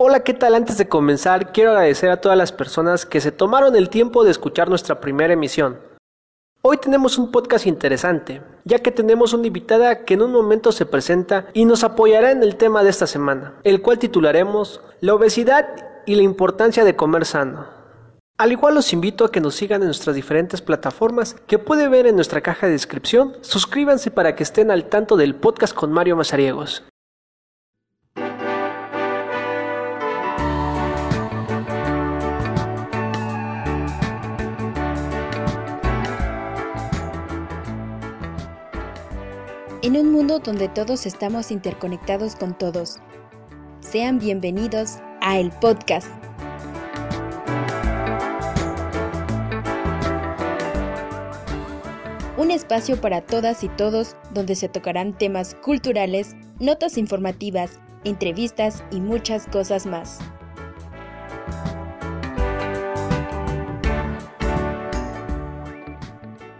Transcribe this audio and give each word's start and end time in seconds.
Hola, 0.00 0.20
¿qué 0.20 0.32
tal? 0.32 0.54
Antes 0.54 0.78
de 0.78 0.88
comenzar, 0.88 1.50
quiero 1.50 1.70
agradecer 1.72 2.08
a 2.10 2.20
todas 2.20 2.38
las 2.38 2.52
personas 2.52 3.04
que 3.04 3.20
se 3.20 3.32
tomaron 3.32 3.74
el 3.74 3.88
tiempo 3.88 4.22
de 4.22 4.30
escuchar 4.30 4.68
nuestra 4.68 5.00
primera 5.00 5.32
emisión. 5.32 5.80
Hoy 6.62 6.76
tenemos 6.76 7.18
un 7.18 7.32
podcast 7.32 7.66
interesante, 7.66 8.40
ya 8.64 8.78
que 8.78 8.92
tenemos 8.92 9.32
una 9.32 9.48
invitada 9.48 10.04
que 10.04 10.14
en 10.14 10.22
un 10.22 10.30
momento 10.30 10.70
se 10.70 10.86
presenta 10.86 11.48
y 11.52 11.64
nos 11.64 11.82
apoyará 11.82 12.30
en 12.30 12.44
el 12.44 12.54
tema 12.54 12.84
de 12.84 12.90
esta 12.90 13.08
semana, 13.08 13.54
el 13.64 13.82
cual 13.82 13.98
titularemos 13.98 14.82
La 15.00 15.14
obesidad 15.14 15.66
y 16.06 16.14
la 16.14 16.22
importancia 16.22 16.84
de 16.84 16.94
comer 16.94 17.24
sano. 17.24 17.66
Al 18.38 18.52
igual 18.52 18.76
los 18.76 18.92
invito 18.92 19.24
a 19.24 19.32
que 19.32 19.40
nos 19.40 19.56
sigan 19.56 19.82
en 19.82 19.88
nuestras 19.88 20.14
diferentes 20.14 20.62
plataformas 20.62 21.34
que 21.48 21.58
puede 21.58 21.88
ver 21.88 22.06
en 22.06 22.14
nuestra 22.14 22.40
caja 22.40 22.66
de 22.66 22.72
descripción. 22.74 23.36
Suscríbanse 23.40 24.12
para 24.12 24.36
que 24.36 24.44
estén 24.44 24.70
al 24.70 24.84
tanto 24.84 25.16
del 25.16 25.34
podcast 25.34 25.74
con 25.74 25.90
Mario 25.90 26.14
Mazariegos. 26.14 26.84
En 39.88 39.96
un 39.96 40.12
mundo 40.12 40.38
donde 40.38 40.68
todos 40.68 41.06
estamos 41.06 41.50
interconectados 41.50 42.36
con 42.36 42.52
todos. 42.58 42.98
Sean 43.80 44.18
bienvenidos 44.18 44.98
a 45.22 45.38
el 45.38 45.50
podcast. 45.50 46.08
Un 52.36 52.50
espacio 52.50 53.00
para 53.00 53.22
todas 53.22 53.64
y 53.64 53.70
todos 53.70 54.14
donde 54.34 54.56
se 54.56 54.68
tocarán 54.68 55.16
temas 55.16 55.54
culturales, 55.54 56.36
notas 56.60 56.98
informativas, 56.98 57.80
entrevistas 58.04 58.84
y 58.90 59.00
muchas 59.00 59.46
cosas 59.46 59.86
más. 59.86 60.18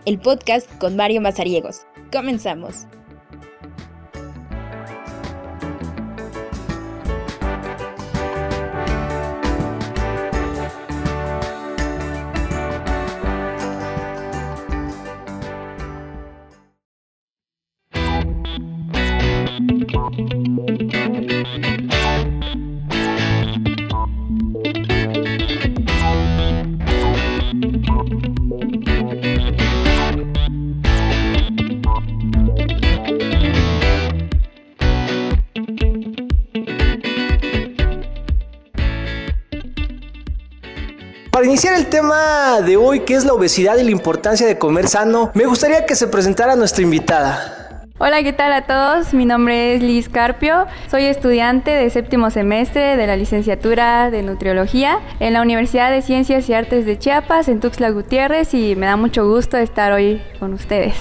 El 0.06 0.18
podcast 0.18 0.66
con 0.78 0.96
Mario 0.96 1.20
Mazariegos. 1.20 1.86
Comenzamos. 2.10 2.86
Iniciar 41.58 41.74
el 41.74 41.86
tema 41.86 42.60
de 42.60 42.76
hoy, 42.76 43.00
que 43.00 43.14
es 43.14 43.24
la 43.24 43.32
obesidad 43.32 43.78
y 43.78 43.82
la 43.82 43.90
importancia 43.90 44.46
de 44.46 44.58
comer 44.58 44.86
sano, 44.86 45.32
me 45.34 45.44
gustaría 45.44 45.86
que 45.86 45.96
se 45.96 46.06
presentara 46.06 46.54
nuestra 46.54 46.84
invitada. 46.84 47.82
Hola, 47.98 48.22
¿qué 48.22 48.32
tal 48.32 48.52
a 48.52 48.64
todos? 48.64 49.12
Mi 49.12 49.26
nombre 49.26 49.74
es 49.74 49.82
Liz 49.82 50.08
Carpio, 50.08 50.68
soy 50.88 51.06
estudiante 51.06 51.72
de 51.72 51.90
séptimo 51.90 52.30
semestre 52.30 52.96
de 52.96 53.06
la 53.08 53.16
licenciatura 53.16 54.08
de 54.12 54.22
Nutriología 54.22 55.00
en 55.18 55.32
la 55.32 55.42
Universidad 55.42 55.90
de 55.90 56.00
Ciencias 56.00 56.48
y 56.48 56.54
Artes 56.54 56.86
de 56.86 56.96
Chiapas, 56.96 57.48
en 57.48 57.58
Tuxtla 57.58 57.90
Gutiérrez, 57.90 58.54
y 58.54 58.76
me 58.76 58.86
da 58.86 58.94
mucho 58.94 59.28
gusto 59.28 59.56
estar 59.56 59.90
hoy 59.90 60.22
con 60.38 60.52
ustedes. 60.54 60.94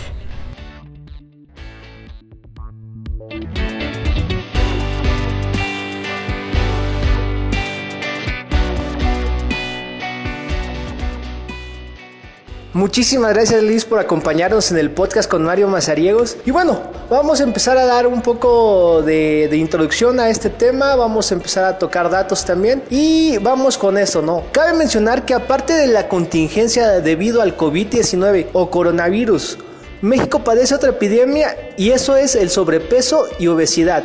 Muchísimas 12.78 13.34
gracias 13.34 13.64
Liz 13.64 13.86
por 13.86 13.98
acompañarnos 13.98 14.70
en 14.70 14.78
el 14.78 14.92
podcast 14.92 15.28
con 15.28 15.44
Mario 15.44 15.68
Mazariegos. 15.68 16.38
Y 16.46 16.52
bueno, 16.52 16.80
vamos 17.10 17.42
a 17.42 17.44
empezar 17.44 17.76
a 17.76 17.88
dar 17.88 18.06
un 18.06 18.22
poco 18.22 19.02
de, 19.02 19.48
de, 19.50 19.58
introducción 19.58 20.20
a 20.20 20.30
este 20.30 20.52
tema, 20.52 20.96
vamos 20.96 21.32
a 21.32 21.34
empezar 21.34 21.64
a 21.64 21.80
tocar 21.80 22.08
datos 22.12 22.46
también 22.46 22.84
y 22.92 23.40
vamos 23.40 23.80
con 23.80 23.98
eso, 23.98 24.22
¿no? 24.22 24.44
Cabe 24.52 24.74
mencionar 24.78 25.26
que 25.26 25.34
aparte 25.34 25.74
de 25.74 25.88
la 25.88 26.08
contingencia 26.08 27.02
debido 27.02 27.42
al 27.42 27.58
COVID-19 27.58 28.50
o 28.54 28.70
coronavirus, 28.70 29.58
México 30.04 30.44
padece 30.44 30.76
otra 30.76 30.92
epidemia 30.92 31.56
y 31.78 31.90
eso 31.90 32.16
es 32.16 32.36
el 32.36 32.52
sobrepeso 32.52 33.26
y 33.40 33.48
obesidad. 33.48 34.04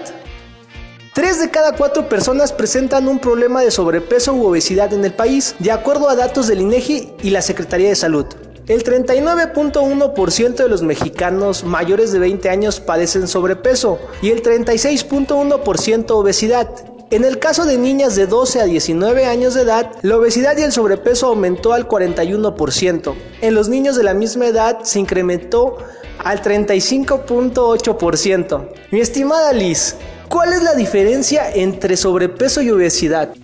Tres 1.12 1.40
de 1.40 1.50
cada 1.50 1.76
cuatro 1.76 2.08
personas 2.08 2.54
presentan 2.54 3.06
un 3.06 3.18
problema 3.18 3.60
de 3.60 3.70
sobrepeso 3.70 4.32
u 4.32 4.46
obesidad 4.46 4.94
en 4.94 5.04
el 5.04 5.12
país, 5.12 5.56
de 5.58 5.72
acuerdo 5.72 6.08
a 6.08 6.16
datos 6.16 6.46
del 6.46 6.62
INEGI 6.62 7.12
y 7.22 7.28
la 7.28 7.42
Secretaría 7.42 7.90
de 7.90 7.96
Salud. 7.96 8.28
El 8.68 8.84
39.1% 8.84 10.54
de 10.54 10.68
los 10.68 10.82
mexicanos 10.82 11.64
mayores 11.64 12.12
de 12.12 12.20
20 12.20 12.48
años 12.48 12.78
padecen 12.78 13.26
sobrepeso 13.26 13.98
y 14.22 14.30
el 14.30 14.40
36.1% 14.42 16.10
obesidad. 16.12 16.70
En 17.10 17.24
el 17.24 17.40
caso 17.40 17.64
de 17.64 17.76
niñas 17.76 18.14
de 18.14 18.28
12 18.28 18.60
a 18.60 18.64
19 18.64 19.26
años 19.26 19.54
de 19.54 19.62
edad, 19.62 19.90
la 20.02 20.16
obesidad 20.16 20.56
y 20.56 20.62
el 20.62 20.70
sobrepeso 20.70 21.26
aumentó 21.26 21.72
al 21.72 21.88
41%. 21.88 23.14
En 23.40 23.54
los 23.54 23.68
niños 23.68 23.96
de 23.96 24.04
la 24.04 24.14
misma 24.14 24.46
edad 24.46 24.84
se 24.84 25.00
incrementó 25.00 25.78
al 26.18 26.40
35.8%. 26.40 28.68
Mi 28.92 29.00
estimada 29.00 29.52
Liz, 29.52 29.96
¿cuál 30.28 30.52
es 30.52 30.62
la 30.62 30.74
diferencia 30.74 31.50
entre 31.52 31.96
sobrepeso 31.96 32.62
y 32.62 32.70
obesidad? 32.70 33.34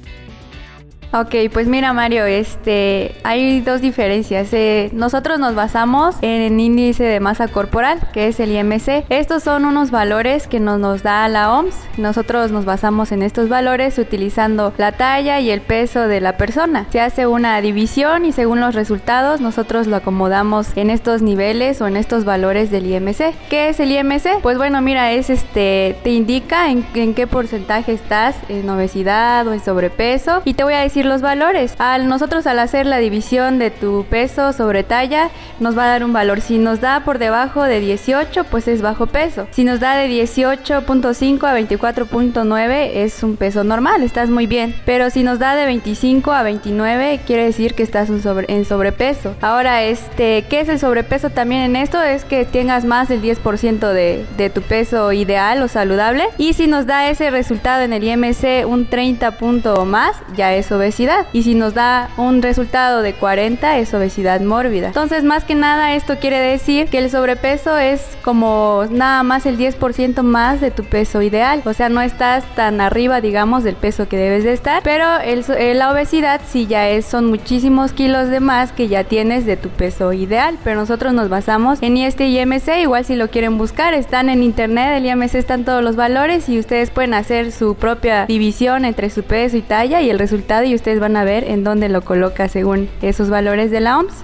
Ok, 1.11 1.35
pues 1.55 1.69
mira 1.69 1.95
Mario, 1.95 2.27
este, 2.27 3.15
hay 3.25 3.63
dos 3.63 3.81
diferencias. 3.81 4.53
Eh, 4.53 4.91
nosotros 4.93 5.39
nos 5.39 5.55
basamos 5.55 6.17
en 6.21 6.43
el 6.43 6.61
índice 6.61 7.03
de 7.03 7.19
masa 7.19 7.49
corporal, 7.49 7.99
que 8.13 8.29
es 8.29 8.39
el 8.41 8.53
IMC. 8.53 9.07
Estos 9.09 9.43
son 9.43 9.65
unos 9.65 9.91
valores 9.91 10.47
que 10.47 10.61
nos, 10.61 10.79
nos 10.79 11.03
da 11.03 11.27
la 11.29 11.51
OMS. 11.55 11.75
Nosotros 11.97 12.51
nos 12.51 12.67
basamos 12.67 13.11
en 13.11 13.23
estos 13.23 13.49
valores 13.49 13.99
utilizando 13.99 14.75
la 14.77 14.93
talla 14.93 15.41
y 15.41 15.51
el 15.51 15.63
peso 15.63 16.09
de 16.09 16.21
la 16.21 16.37
persona. 16.37 16.87
Se 16.91 17.01
hace 17.01 17.27
una 17.27 17.59
división 17.63 18.27
y 18.27 18.33
según 18.33 18.61
los 18.61 18.75
resultados 18.75 19.41
nosotros 19.41 19.87
lo 19.87 19.97
acomodamos 19.97 20.77
en 20.77 20.91
estos 20.91 21.23
niveles 21.23 21.81
o 21.81 21.87
en 21.87 21.97
estos 21.97 22.27
valores 22.27 22.71
del 22.71 22.85
IMC. 22.85 23.35
¿Qué 23.49 23.71
es 23.71 23.81
el 23.81 23.93
IMC? 23.93 24.43
Pues 24.43 24.59
bueno, 24.59 24.83
mira, 24.83 25.11
es 25.13 25.31
este, 25.31 25.97
te 26.05 26.11
indica 26.11 26.71
en, 26.71 26.85
en 26.95 27.15
qué 27.15 27.27
porcentaje 27.27 27.93
estás 27.93 28.37
en 28.51 28.69
obesidad 28.69 29.47
o 29.47 29.55
en 29.55 29.61
sobrepeso 29.61 30.43
y 30.45 30.53
te 30.53 30.65
voy 30.65 30.75
a 30.75 30.81
decir 30.81 30.98
los 31.07 31.23
valores. 31.23 31.75
Al 31.79 32.09
nosotros 32.09 32.47
al 32.47 32.59
hacer 32.59 32.87
la 32.87 32.99
división 32.99 33.59
de 33.59 33.71
tu 33.71 34.05
peso 34.09 34.53
sobre 34.53 34.83
talla, 34.83 35.31
nos 35.61 35.77
va 35.77 35.85
a 35.85 35.89
dar 35.89 36.05
un 36.05 36.13
valor. 36.13 36.41
Si 36.41 36.59
nos 36.59 36.81
da 36.81 37.05
por 37.05 37.19
debajo 37.19 37.63
de 37.63 37.81
18, 37.81 38.45
pues 38.45 38.69
es 38.69 38.83
bajo 38.83 39.07
peso. 39.07 39.47
Si 39.51 39.65
nos 39.65 39.81
da 39.81 39.97
de 39.97 40.09
18.5 40.09 41.45
a 41.45 41.59
24.9 41.59 42.91
es 42.95 43.23
un 43.23 43.37
peso 43.37 43.65
normal, 43.65 44.03
estás 44.03 44.31
muy 44.31 44.47
bien. 44.47 44.75
Pero 44.85 45.11
si 45.11 45.23
nos 45.23 45.39
da 45.39 45.55
de 45.55 45.67
25 45.67 46.33
a 46.33 46.43
29, 46.43 47.21
quiere 47.27 47.45
decir 47.45 47.75
que 47.75 47.83
estás 47.83 48.09
en, 48.09 48.23
sobre, 48.23 48.53
en 48.53 48.65
sobrepeso. 48.65 49.35
Ahora, 49.41 49.85
este, 49.85 50.45
¿qué 50.49 50.61
es 50.61 50.69
el 50.69 50.79
sobrepeso 50.79 51.31
también 51.31 51.63
en 51.63 51.77
esto? 51.77 52.03
Es 52.03 52.25
que 52.25 52.45
tengas 52.45 52.85
más 52.85 53.09
del 53.09 53.23
10% 53.23 53.93
de, 53.93 54.27
de 54.37 54.51
tu 54.51 54.63
peso 54.63 55.13
ideal 55.13 55.63
o 55.63 55.69
saludable. 55.69 56.25
Y 56.39 56.55
si 56.55 56.67
nos 56.67 56.87
da 56.87 57.09
ese 57.09 57.31
resultado 57.31 57.83
en 57.83 57.93
el 57.93 58.05
IMC 58.05 58.67
un 58.67 58.87
30 58.87 59.33
punto 59.33 59.75
o 59.75 59.85
más, 59.85 60.17
ya 60.37 60.55
es 60.55 60.71
obesidad. 60.73 60.88
Y 61.33 61.43
si 61.43 61.55
nos 61.55 61.75
da 61.75 62.09
un 62.17 62.43
resultado 62.43 63.03
de 63.03 63.13
40 63.13 63.79
es 63.79 63.93
obesidad 63.93 64.41
mórbida. 64.41 64.89
Entonces, 64.89 65.23
más 65.23 65.45
que 65.45 65.55
nada, 65.55 65.95
esto 65.95 66.19
quiere 66.19 66.39
decir 66.39 66.89
que 66.89 66.99
el 66.99 67.11
sobrepeso 67.11 67.77
es 67.77 68.03
como 68.23 68.85
nada 68.91 69.23
más 69.23 69.47
el 69.47 69.59
10% 69.59 70.23
más 70.23 70.61
de 70.61 70.71
tu 70.71 70.85
peso 70.85 71.23
ideal. 71.23 71.63
O 71.65 71.73
sea, 71.73 71.89
no 71.89 72.01
estás 72.01 72.45
tan 72.55 72.81
arriba, 72.81 73.21
digamos, 73.21 73.65
del 73.65 73.77
peso 73.77 74.09
que 74.09 74.17
debes 74.17 74.45
de 74.45 74.53
estar. 74.53 74.83
Pero 74.83 75.19
el, 75.21 75.45
la 75.79 75.93
obesidad 75.93 76.41
sí 76.49 76.67
ya 76.67 76.89
es, 76.89 77.05
son 77.05 77.27
muchísimos 77.27 77.93
kilos 77.93 78.29
de 78.29 78.41
más 78.41 78.73
que 78.73 78.89
ya 78.89 79.05
tienes 79.05 79.45
de 79.47 79.57
tu 79.57 79.69
peso 79.69 80.13
ideal. 80.13 80.59
Pero 80.65 80.81
nosotros 80.81 81.13
nos 81.13 81.29
basamos 81.29 81.83
en 81.83 81.97
este 81.97 82.29
IMC. 82.29 82.79
Igual 82.81 83.05
si 83.05 83.17
lo 83.17 83.29
quieren 83.29 83.59
buscar, 83.59 83.95
están 83.95 84.29
en 84.31 84.43
internet. 84.43 84.95
El 84.97 85.07
IMC 85.07 85.35
están 85.35 85.65
todos 85.65 85.83
los 85.83 85.97
valores 85.97 86.49
y 86.49 86.59
ustedes 86.59 86.91
pueden 86.91 87.15
hacer 87.15 87.53
su 87.53 87.75
propia 87.75 88.27
división 88.27 88.85
entre 88.85 89.11
su 89.11 89.23
peso 89.23 89.57
y 89.57 89.63
talla 89.63 90.01
y 90.01 90.11
el 90.11 90.19
resultado 90.19 90.65
y 90.65 90.75
ustedes 90.79 91.01
van 91.01 91.17
a 91.17 91.25
ver 91.25 91.45
en 91.45 91.63
dónde 91.63 91.89
lo 91.89 92.03
coloca 92.03 92.49
según 92.49 92.89
esos 93.03 93.29
valores 93.31 93.71
de 93.71 93.81
la 93.81 93.99
OMS. 93.99 94.15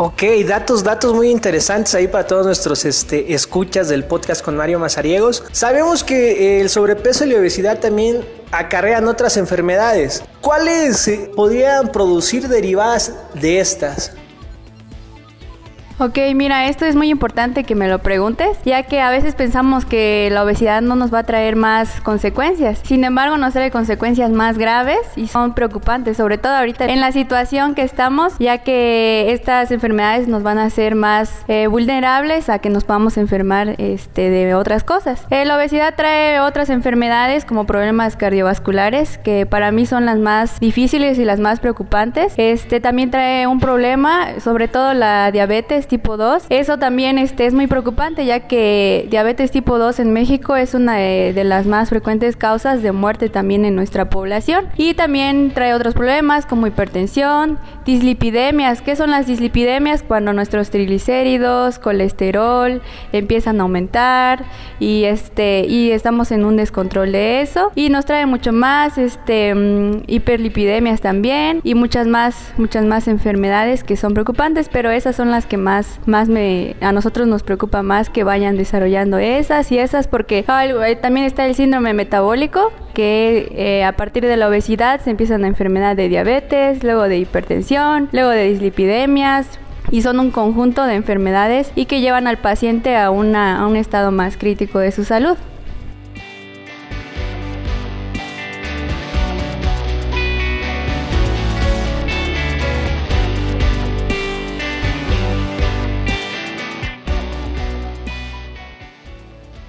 Ok, 0.00 0.22
datos, 0.46 0.84
datos 0.84 1.12
muy 1.12 1.28
interesantes 1.28 1.92
ahí 1.96 2.06
para 2.06 2.24
todos 2.24 2.46
nuestros 2.46 2.84
este, 2.84 3.34
escuchas 3.34 3.88
del 3.88 4.04
podcast 4.04 4.44
con 4.44 4.56
Mario 4.56 4.78
Mazariegos. 4.78 5.42
Sabemos 5.50 6.04
que 6.04 6.60
el 6.60 6.68
sobrepeso 6.68 7.24
y 7.24 7.30
la 7.30 7.40
obesidad 7.40 7.80
también 7.80 8.24
acarrean 8.52 9.08
otras 9.08 9.36
enfermedades. 9.36 10.22
¿Cuáles 10.40 11.08
eh, 11.08 11.30
podrían 11.34 11.90
producir 11.90 12.46
derivadas 12.46 13.12
de 13.34 13.58
estas? 13.58 14.12
Ok, 16.00 16.16
mira, 16.36 16.68
esto 16.68 16.84
es 16.84 16.94
muy 16.94 17.10
importante 17.10 17.64
que 17.64 17.74
me 17.74 17.88
lo 17.88 17.98
preguntes, 17.98 18.56
ya 18.64 18.84
que 18.84 19.00
a 19.00 19.10
veces 19.10 19.34
pensamos 19.34 19.84
que 19.84 20.28
la 20.30 20.44
obesidad 20.44 20.80
no 20.80 20.94
nos 20.94 21.12
va 21.12 21.20
a 21.20 21.22
traer 21.24 21.56
más 21.56 22.00
consecuencias. 22.02 22.78
Sin 22.84 23.02
embargo, 23.02 23.36
nos 23.36 23.52
trae 23.52 23.72
consecuencias 23.72 24.30
más 24.30 24.58
graves 24.58 25.00
y 25.16 25.26
son 25.26 25.54
preocupantes, 25.54 26.16
sobre 26.16 26.38
todo 26.38 26.54
ahorita 26.54 26.84
en 26.84 27.00
la 27.00 27.10
situación 27.10 27.74
que 27.74 27.82
estamos, 27.82 28.34
ya 28.38 28.58
que 28.58 29.32
estas 29.32 29.72
enfermedades 29.72 30.28
nos 30.28 30.44
van 30.44 30.58
a 30.58 30.66
hacer 30.66 30.94
más 30.94 31.42
eh, 31.48 31.66
vulnerables 31.66 32.48
a 32.48 32.60
que 32.60 32.70
nos 32.70 32.84
podamos 32.84 33.16
enfermar 33.16 33.74
este, 33.78 34.30
de 34.30 34.54
otras 34.54 34.84
cosas. 34.84 35.26
Eh, 35.30 35.44
la 35.46 35.56
obesidad 35.56 35.96
trae 35.96 36.38
otras 36.38 36.70
enfermedades 36.70 37.44
como 37.44 37.66
problemas 37.66 38.14
cardiovasculares, 38.14 39.18
que 39.18 39.46
para 39.46 39.72
mí 39.72 39.84
son 39.84 40.06
las 40.06 40.18
más 40.18 40.60
difíciles 40.60 41.18
y 41.18 41.24
las 41.24 41.40
más 41.40 41.58
preocupantes. 41.58 42.34
Este 42.36 42.78
también 42.78 43.10
trae 43.10 43.48
un 43.48 43.58
problema, 43.58 44.38
sobre 44.38 44.68
todo 44.68 44.94
la 44.94 45.32
diabetes 45.32 45.87
tipo 45.88 46.16
2. 46.16 46.46
Eso 46.50 46.78
también 46.78 47.18
este, 47.18 47.46
es 47.46 47.54
muy 47.54 47.66
preocupante 47.66 48.24
ya 48.24 48.40
que 48.40 49.06
diabetes 49.10 49.50
tipo 49.50 49.78
2 49.78 50.00
en 50.00 50.12
México 50.12 50.56
es 50.56 50.74
una 50.74 50.96
de, 50.96 51.44
las 51.44 51.66
más 51.66 51.88
frecuentes 51.88 52.36
causas 52.36 52.82
de 52.82 52.92
muerte 52.92 53.28
también 53.28 53.64
en 53.64 53.74
nuestra 53.74 54.10
población. 54.10 54.66
Y 54.76 54.94
también 54.94 55.52
trae 55.54 55.74
otros 55.74 55.94
problemas 55.94 56.46
como 56.46 56.66
hipertensión, 56.66 57.58
dislipidemias. 57.84 58.82
¿Qué 58.82 58.96
son 58.96 59.10
las 59.10 59.26
dislipidemias? 59.26 60.02
Cuando 60.02 60.32
nuestros 60.32 60.70
triglicéridos, 60.70 61.78
colesterol 61.78 62.82
empiezan 63.12 63.60
a 63.60 63.62
aumentar 63.62 64.44
y, 64.78 65.04
este, 65.04 65.64
y 65.66 65.90
estamos 65.90 66.30
en 66.32 66.44
un 66.44 66.56
descontrol 66.56 67.12
de 67.12 67.40
eso. 67.40 67.72
Y 67.74 67.88
nos 67.88 68.04
trae 68.04 68.26
mucho 68.26 68.52
más 68.52 68.98
este, 68.98 69.54
mm, 69.54 70.02
hiperlipidemias 70.06 71.00
también 71.00 71.60
y 71.64 71.74
muchas 71.74 72.06
más, 72.06 72.52
muchas 72.58 72.84
más 72.84 73.08
enfermedades 73.08 73.84
que 73.84 73.96
son 73.96 74.14
preocupantes, 74.14 74.68
pero 74.68 74.90
esas 74.90 75.16
son 75.16 75.30
las 75.30 75.46
que 75.46 75.56
más 75.56 75.77
más, 76.06 76.28
me, 76.28 76.76
a 76.80 76.92
nosotros 76.92 77.26
nos 77.26 77.42
preocupa 77.42 77.82
más 77.82 78.10
que 78.10 78.24
vayan 78.24 78.56
desarrollando 78.56 79.18
esas 79.18 79.70
y 79.72 79.78
esas 79.78 80.08
porque 80.08 80.44
eh, 80.46 80.96
también 80.96 81.26
está 81.26 81.46
el 81.46 81.54
síndrome 81.54 81.94
metabólico 81.94 82.72
que 82.94 83.52
eh, 83.54 83.84
a 83.84 83.92
partir 83.92 84.26
de 84.26 84.36
la 84.36 84.48
obesidad 84.48 85.00
se 85.00 85.10
empieza 85.10 85.36
una 85.36 85.46
enfermedad 85.46 85.96
de 85.96 86.08
diabetes, 86.08 86.82
luego 86.82 87.02
de 87.02 87.18
hipertensión, 87.18 88.08
luego 88.12 88.30
de 88.30 88.48
dislipidemias, 88.48 89.58
y 89.90 90.02
son 90.02 90.20
un 90.20 90.30
conjunto 90.30 90.84
de 90.84 90.94
enfermedades 90.94 91.72
y 91.74 91.86
que 91.86 92.00
llevan 92.00 92.26
al 92.26 92.38
paciente 92.38 92.96
a, 92.96 93.10
una, 93.10 93.60
a 93.60 93.66
un 93.66 93.76
estado 93.76 94.10
más 94.10 94.36
crítico 94.36 94.78
de 94.78 94.92
su 94.92 95.04
salud. 95.04 95.36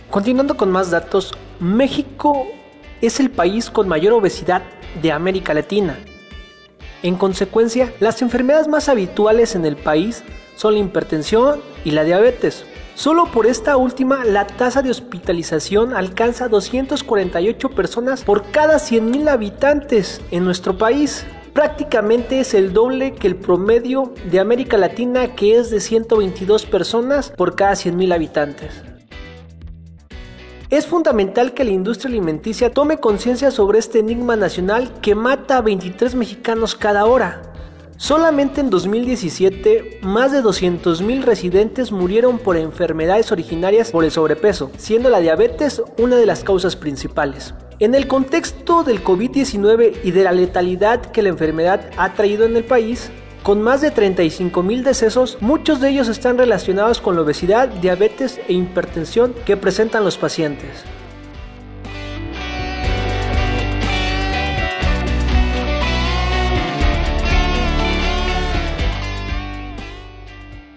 Continuando 0.10 0.58
con 0.58 0.72
más 0.72 0.90
datos, 0.90 1.34
México 1.60 2.48
es 3.00 3.20
el 3.20 3.30
país 3.30 3.70
con 3.70 3.88
mayor 3.88 4.14
obesidad 4.14 4.64
de 5.04 5.12
América 5.12 5.54
Latina. 5.54 6.00
En 7.04 7.16
consecuencia, 7.16 7.94
las 8.00 8.24
enfermedades 8.24 8.68
más 8.68 8.90
habituales 8.90 9.54
en 9.54 9.66
el 9.66 9.76
país 9.76 10.24
son 10.56 10.74
la 10.74 10.80
hipertensión 10.80 11.62
y 11.86 11.92
la 11.92 12.04
diabetes. 12.04 12.66
Solo 12.96 13.28
por 13.28 13.46
esta 13.46 13.78
última, 13.78 14.26
la 14.26 14.48
tasa 14.48 14.82
de 14.82 14.90
hospitalización 14.90 15.96
alcanza 15.96 16.48
248 16.48 17.70
personas 17.70 18.24
por 18.24 18.50
cada 18.50 18.78
100.000 18.78 19.30
habitantes 19.30 20.22
en 20.32 20.44
nuestro 20.44 20.76
país. 20.78 21.24
Prácticamente 21.54 22.40
es 22.40 22.56
el 22.56 22.74
doble 22.74 23.14
que 23.14 23.28
el 23.28 23.36
promedio 23.36 24.12
de 24.32 24.40
América 24.40 24.76
Latina 24.76 25.36
que 25.36 25.60
es 25.60 25.70
de 25.70 25.80
122 25.80 26.66
personas 26.66 27.30
por 27.30 27.56
cada 27.56 27.74
100.000 27.74 28.14
habitantes. 28.14 28.89
Es 30.70 30.86
fundamental 30.86 31.56
que 31.56 31.64
la 31.64 31.72
industria 31.72 32.10
alimenticia 32.10 32.70
tome 32.70 33.00
conciencia 33.00 33.50
sobre 33.50 33.80
este 33.80 33.98
enigma 33.98 34.36
nacional 34.36 34.94
que 35.02 35.16
mata 35.16 35.58
a 35.58 35.62
23 35.62 36.14
mexicanos 36.14 36.76
cada 36.76 37.06
hora. 37.06 37.42
Solamente 37.98 38.62
en 38.62 38.70
2017, 38.70 40.02
más 40.04 40.32
de 40.32 40.44
200.000 40.44 41.24
residentes 41.24 41.92
murieron 41.92 42.38
por 42.38 42.56
enfermedades 42.56 43.32
originarias 43.32 43.90
por 43.90 44.04
el 44.06 44.12
sobrepeso, 44.12 44.70
siendo 44.78 45.10
la 45.10 45.22
diabetes 45.22 45.82
una 45.98 46.18
de 46.18 46.28
las 46.28 46.44
causas 46.44 46.76
principales. 46.76 47.56
En 47.80 47.96
el 47.96 48.08
contexto 48.08 48.84
del 48.84 49.04
COVID-19 49.04 50.02
y 50.04 50.12
de 50.12 50.24
la 50.24 50.34
letalidad 50.34 51.02
que 51.02 51.24
la 51.24 51.30
enfermedad 51.30 51.90
ha 51.98 52.14
traído 52.14 52.46
en 52.46 52.56
el 52.56 52.64
país, 52.64 53.10
con 53.44 53.62
más 53.62 53.82
de 53.82 53.92
35 53.92 54.64
mil 54.64 54.84
decesos, 54.84 55.38
muchos 55.40 55.80
de 55.80 55.90
ellos 55.90 56.08
están 56.08 56.38
relacionados 56.38 57.00
con 57.00 57.16
la 57.16 57.22
obesidad, 57.22 57.70
diabetes 57.70 58.40
e 58.48 58.54
hipertensión 58.54 59.34
que 59.46 59.58
presentan 59.58 60.04
los 60.04 60.18
pacientes. 60.18 60.84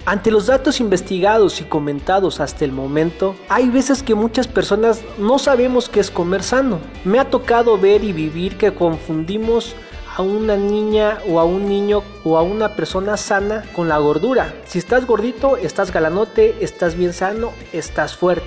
Ante 0.05 0.31
los 0.31 0.47
datos 0.47 0.81
investigados 0.81 1.61
y 1.61 1.65
comentados 1.65 2.41
hasta 2.41 2.65
el 2.65 2.73
momento, 2.73 3.37
hay 3.49 3.69
veces 3.69 4.03
que 4.03 4.15
muchas 4.15 4.49
personas 4.49 5.01
no 5.17 5.39
sabemos 5.39 5.89
qué 5.89 6.01
es 6.01 6.11
comer 6.11 6.43
sano. 6.43 6.81
Me 7.05 7.19
ha 7.19 7.31
tocado 7.31 7.79
ver 7.79 8.03
y 8.03 8.13
vivir 8.13 8.59
que 8.59 8.75
confundimos 8.75 9.75
a 10.17 10.23
una 10.23 10.57
niña 10.57 11.19
o 11.29 11.41
a 11.41 11.45
un 11.45 11.69
niño 11.69 12.03
o 12.25 12.37
a 12.37 12.43
una 12.43 12.77
persona 12.77 13.17
sana 13.17 13.65
con 13.75 13.89
la 13.89 13.99
gordura. 13.99 14.55
Si 14.67 14.79
estás 14.79 15.07
gordito, 15.07 15.57
estás 15.57 15.93
galanote, 15.93 16.57
estás 16.61 16.97
bien 16.97 17.13
sano, 17.13 17.53
estás 17.73 18.17
fuerte. 18.17 18.47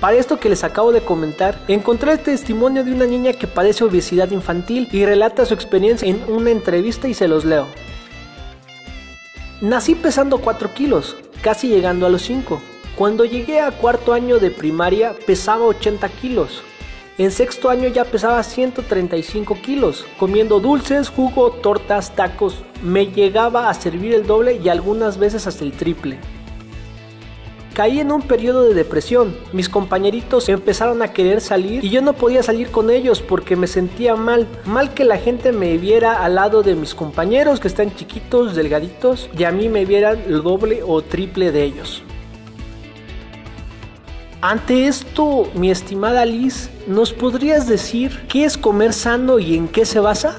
Para 0.00 0.16
esto 0.16 0.38
que 0.38 0.48
les 0.50 0.64
acabo 0.64 0.92
de 0.92 1.00
comentar, 1.00 1.58
encontré 1.68 2.12
el 2.12 2.18
testimonio 2.18 2.84
de 2.84 2.92
una 2.92 3.06
niña 3.06 3.32
que 3.32 3.46
padece 3.46 3.84
obesidad 3.84 4.30
infantil 4.32 4.88
y 4.92 5.06
relata 5.06 5.46
su 5.46 5.54
experiencia 5.54 6.06
en 6.06 6.22
una 6.28 6.50
entrevista 6.50 7.08
y 7.08 7.14
se 7.14 7.28
los 7.28 7.44
leo. 7.44 7.66
Nací 9.60 9.94
pesando 9.94 10.38
4 10.38 10.74
kilos, 10.74 11.16
casi 11.40 11.68
llegando 11.68 12.04
a 12.04 12.10
los 12.10 12.22
5. 12.22 12.60
Cuando 12.96 13.24
llegué 13.24 13.60
a 13.60 13.70
cuarto 13.70 14.12
año 14.12 14.38
de 14.38 14.50
primaria 14.50 15.14
pesaba 15.26 15.64
80 15.64 16.08
kilos. 16.10 16.62
En 17.16 17.30
sexto 17.30 17.70
año 17.70 17.88
ya 17.88 18.04
pesaba 18.04 18.42
135 18.42 19.58
kilos, 19.62 20.04
comiendo 20.18 20.58
dulces, 20.58 21.08
jugo, 21.08 21.52
tortas, 21.52 22.16
tacos. 22.16 22.56
Me 22.82 23.06
llegaba 23.06 23.70
a 23.70 23.74
servir 23.74 24.14
el 24.14 24.26
doble 24.26 24.56
y 24.56 24.68
algunas 24.68 25.16
veces 25.16 25.46
hasta 25.46 25.62
el 25.62 25.70
triple. 25.70 26.18
Caí 27.72 28.00
en 28.00 28.10
un 28.10 28.22
periodo 28.22 28.64
de 28.64 28.74
depresión. 28.74 29.36
Mis 29.52 29.68
compañeritos 29.68 30.48
empezaron 30.48 31.02
a 31.02 31.12
querer 31.12 31.40
salir 31.40 31.84
y 31.84 31.90
yo 31.90 32.02
no 32.02 32.14
podía 32.14 32.42
salir 32.42 32.72
con 32.72 32.90
ellos 32.90 33.20
porque 33.20 33.54
me 33.54 33.68
sentía 33.68 34.16
mal. 34.16 34.48
Mal 34.64 34.92
que 34.92 35.04
la 35.04 35.18
gente 35.18 35.52
me 35.52 35.78
viera 35.78 36.24
al 36.24 36.34
lado 36.34 36.64
de 36.64 36.74
mis 36.74 36.96
compañeros 36.96 37.60
que 37.60 37.68
están 37.68 37.94
chiquitos, 37.94 38.56
delgaditos 38.56 39.30
y 39.38 39.44
a 39.44 39.52
mí 39.52 39.68
me 39.68 39.84
vieran 39.84 40.20
el 40.26 40.42
doble 40.42 40.82
o 40.84 41.00
triple 41.02 41.52
de 41.52 41.62
ellos. 41.62 42.02
Ante 44.46 44.88
esto, 44.88 45.50
mi 45.54 45.70
estimada 45.70 46.26
Liz, 46.26 46.68
¿nos 46.86 47.14
podrías 47.14 47.66
decir 47.66 48.26
qué 48.28 48.44
es 48.44 48.58
comer 48.58 48.92
sano 48.92 49.38
y 49.38 49.56
en 49.56 49.68
qué 49.68 49.86
se 49.86 50.00
basa? 50.00 50.36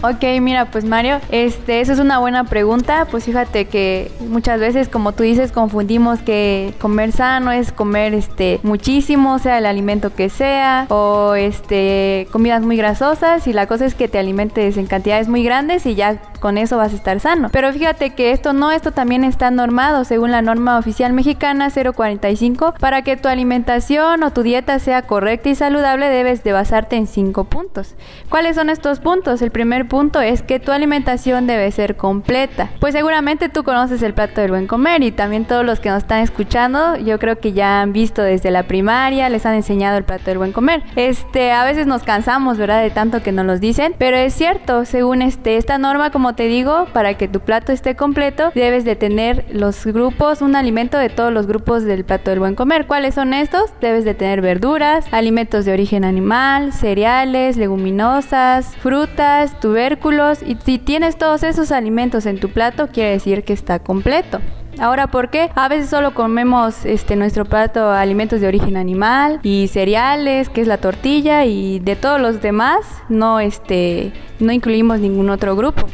Ok, 0.00 0.24
mira, 0.40 0.70
pues 0.70 0.86
Mario, 0.86 1.20
este, 1.30 1.82
esa 1.82 1.92
es 1.92 1.98
una 1.98 2.18
buena 2.18 2.44
pregunta. 2.44 3.06
Pues 3.10 3.24
fíjate 3.24 3.66
que 3.66 4.10
muchas 4.20 4.58
veces, 4.58 4.88
como 4.88 5.12
tú 5.12 5.22
dices, 5.22 5.52
confundimos 5.52 6.20
que 6.20 6.72
comer 6.80 7.12
sano 7.12 7.52
es 7.52 7.72
comer 7.72 8.14
este 8.14 8.58
muchísimo, 8.62 9.38
sea 9.38 9.58
el 9.58 9.66
alimento 9.66 10.14
que 10.14 10.30
sea, 10.30 10.86
o 10.88 11.34
este 11.34 12.26
comidas 12.32 12.62
muy 12.62 12.78
grasosas, 12.78 13.46
y 13.46 13.52
la 13.52 13.66
cosa 13.66 13.84
es 13.84 13.94
que 13.94 14.08
te 14.08 14.18
alimentes 14.18 14.78
en 14.78 14.86
cantidades 14.86 15.28
muy 15.28 15.44
grandes 15.44 15.84
y 15.84 15.94
ya 15.94 16.22
con 16.42 16.58
eso 16.58 16.76
vas 16.76 16.92
a 16.92 16.96
estar 16.96 17.20
sano. 17.20 17.50
Pero 17.52 17.72
fíjate 17.72 18.10
que 18.10 18.32
esto 18.32 18.52
no, 18.52 18.72
esto 18.72 18.90
también 18.90 19.22
está 19.22 19.52
normado 19.52 20.02
según 20.02 20.32
la 20.32 20.42
norma 20.42 20.76
oficial 20.76 21.12
mexicana 21.12 21.70
045. 21.70 22.74
Para 22.80 23.02
que 23.02 23.16
tu 23.16 23.28
alimentación 23.28 24.24
o 24.24 24.32
tu 24.32 24.42
dieta 24.42 24.80
sea 24.80 25.02
correcta 25.02 25.50
y 25.50 25.54
saludable 25.54 26.08
debes 26.08 26.42
de 26.42 26.52
basarte 26.52 26.96
en 26.96 27.06
cinco 27.06 27.44
puntos. 27.44 27.94
¿Cuáles 28.28 28.56
son 28.56 28.70
estos 28.70 28.98
puntos? 28.98 29.40
El 29.40 29.52
primer 29.52 29.86
punto 29.86 30.20
es 30.20 30.42
que 30.42 30.58
tu 30.58 30.72
alimentación 30.72 31.46
debe 31.46 31.70
ser 31.70 31.96
completa. 31.96 32.70
Pues 32.80 32.92
seguramente 32.92 33.48
tú 33.48 33.62
conoces 33.62 34.02
el 34.02 34.12
plato 34.12 34.40
del 34.40 34.50
buen 34.50 34.66
comer 34.66 35.04
y 35.04 35.12
también 35.12 35.44
todos 35.44 35.64
los 35.64 35.78
que 35.78 35.90
nos 35.90 36.02
están 36.02 36.22
escuchando, 36.22 36.96
yo 36.96 37.20
creo 37.20 37.38
que 37.38 37.52
ya 37.52 37.82
han 37.82 37.92
visto 37.92 38.20
desde 38.20 38.50
la 38.50 38.64
primaria, 38.64 39.28
les 39.28 39.46
han 39.46 39.54
enseñado 39.54 39.96
el 39.96 40.02
plato 40.02 40.24
del 40.24 40.38
buen 40.38 40.50
comer. 40.50 40.82
Este, 40.96 41.52
a 41.52 41.62
veces 41.64 41.86
nos 41.86 42.02
cansamos, 42.02 42.58
¿verdad? 42.58 42.82
De 42.82 42.90
tanto 42.90 43.22
que 43.22 43.30
nos 43.30 43.46
los 43.46 43.60
dicen, 43.60 43.94
pero 43.96 44.16
es 44.16 44.34
cierto, 44.34 44.84
según 44.84 45.22
este, 45.22 45.56
esta 45.56 45.78
norma, 45.78 46.10
como 46.10 46.31
te 46.34 46.48
digo, 46.48 46.86
para 46.92 47.14
que 47.14 47.28
tu 47.28 47.40
plato 47.40 47.72
esté 47.72 47.96
completo, 47.96 48.50
debes 48.54 48.84
de 48.84 48.96
tener 48.96 49.44
los 49.50 49.84
grupos, 49.86 50.42
un 50.42 50.56
alimento 50.56 50.98
de 50.98 51.08
todos 51.08 51.32
los 51.32 51.46
grupos 51.46 51.84
del 51.84 52.04
plato 52.04 52.30
del 52.30 52.40
buen 52.40 52.54
comer. 52.54 52.86
¿Cuáles 52.86 53.14
son 53.14 53.34
estos? 53.34 53.72
Debes 53.80 54.04
de 54.04 54.14
tener 54.14 54.40
verduras, 54.40 55.06
alimentos 55.12 55.64
de 55.64 55.72
origen 55.72 56.04
animal, 56.04 56.72
cereales, 56.72 57.56
leguminosas, 57.56 58.74
frutas, 58.76 59.58
tubérculos 59.60 60.42
y 60.42 60.56
si 60.64 60.78
tienes 60.78 61.16
todos 61.16 61.42
esos 61.42 61.72
alimentos 61.72 62.26
en 62.26 62.40
tu 62.40 62.50
plato, 62.50 62.88
quiere 62.88 63.10
decir 63.10 63.44
que 63.44 63.52
está 63.52 63.78
completo. 63.78 64.40
Ahora, 64.78 65.08
¿por 65.08 65.28
qué? 65.28 65.50
A 65.54 65.68
veces 65.68 65.90
solo 65.90 66.14
comemos 66.14 66.86
este 66.86 67.14
nuestro 67.14 67.44
plato 67.44 67.90
alimentos 67.90 68.40
de 68.40 68.48
origen 68.48 68.76
animal 68.76 69.38
y 69.42 69.68
cereales, 69.68 70.48
que 70.48 70.62
es 70.62 70.66
la 70.66 70.78
tortilla 70.78 71.44
y 71.44 71.78
de 71.78 71.94
todos 71.94 72.20
los 72.20 72.40
demás 72.40 72.80
no 73.08 73.38
este 73.38 74.12
no 74.40 74.50
incluimos 74.50 74.98
ningún 75.00 75.30
otro 75.30 75.56
grupo. 75.56 75.86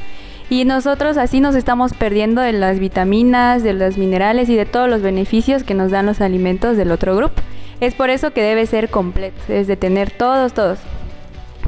Y 0.50 0.64
nosotros 0.64 1.18
así 1.18 1.40
nos 1.40 1.54
estamos 1.54 1.92
perdiendo 1.92 2.40
de 2.40 2.52
las 2.52 2.78
vitaminas, 2.78 3.62
de 3.62 3.74
los 3.74 3.98
minerales 3.98 4.48
y 4.48 4.56
de 4.56 4.64
todos 4.64 4.88
los 4.88 5.02
beneficios 5.02 5.62
que 5.62 5.74
nos 5.74 5.90
dan 5.90 6.06
los 6.06 6.20
alimentos 6.20 6.76
del 6.76 6.90
otro 6.90 7.14
grupo. 7.14 7.42
Es 7.80 7.94
por 7.94 8.10
eso 8.10 8.32
que 8.32 8.42
debe 8.42 8.66
ser 8.66 8.88
completo, 8.88 9.40
es 9.48 9.66
de 9.66 9.76
tener 9.76 10.10
todos, 10.10 10.54
todos. 10.54 10.78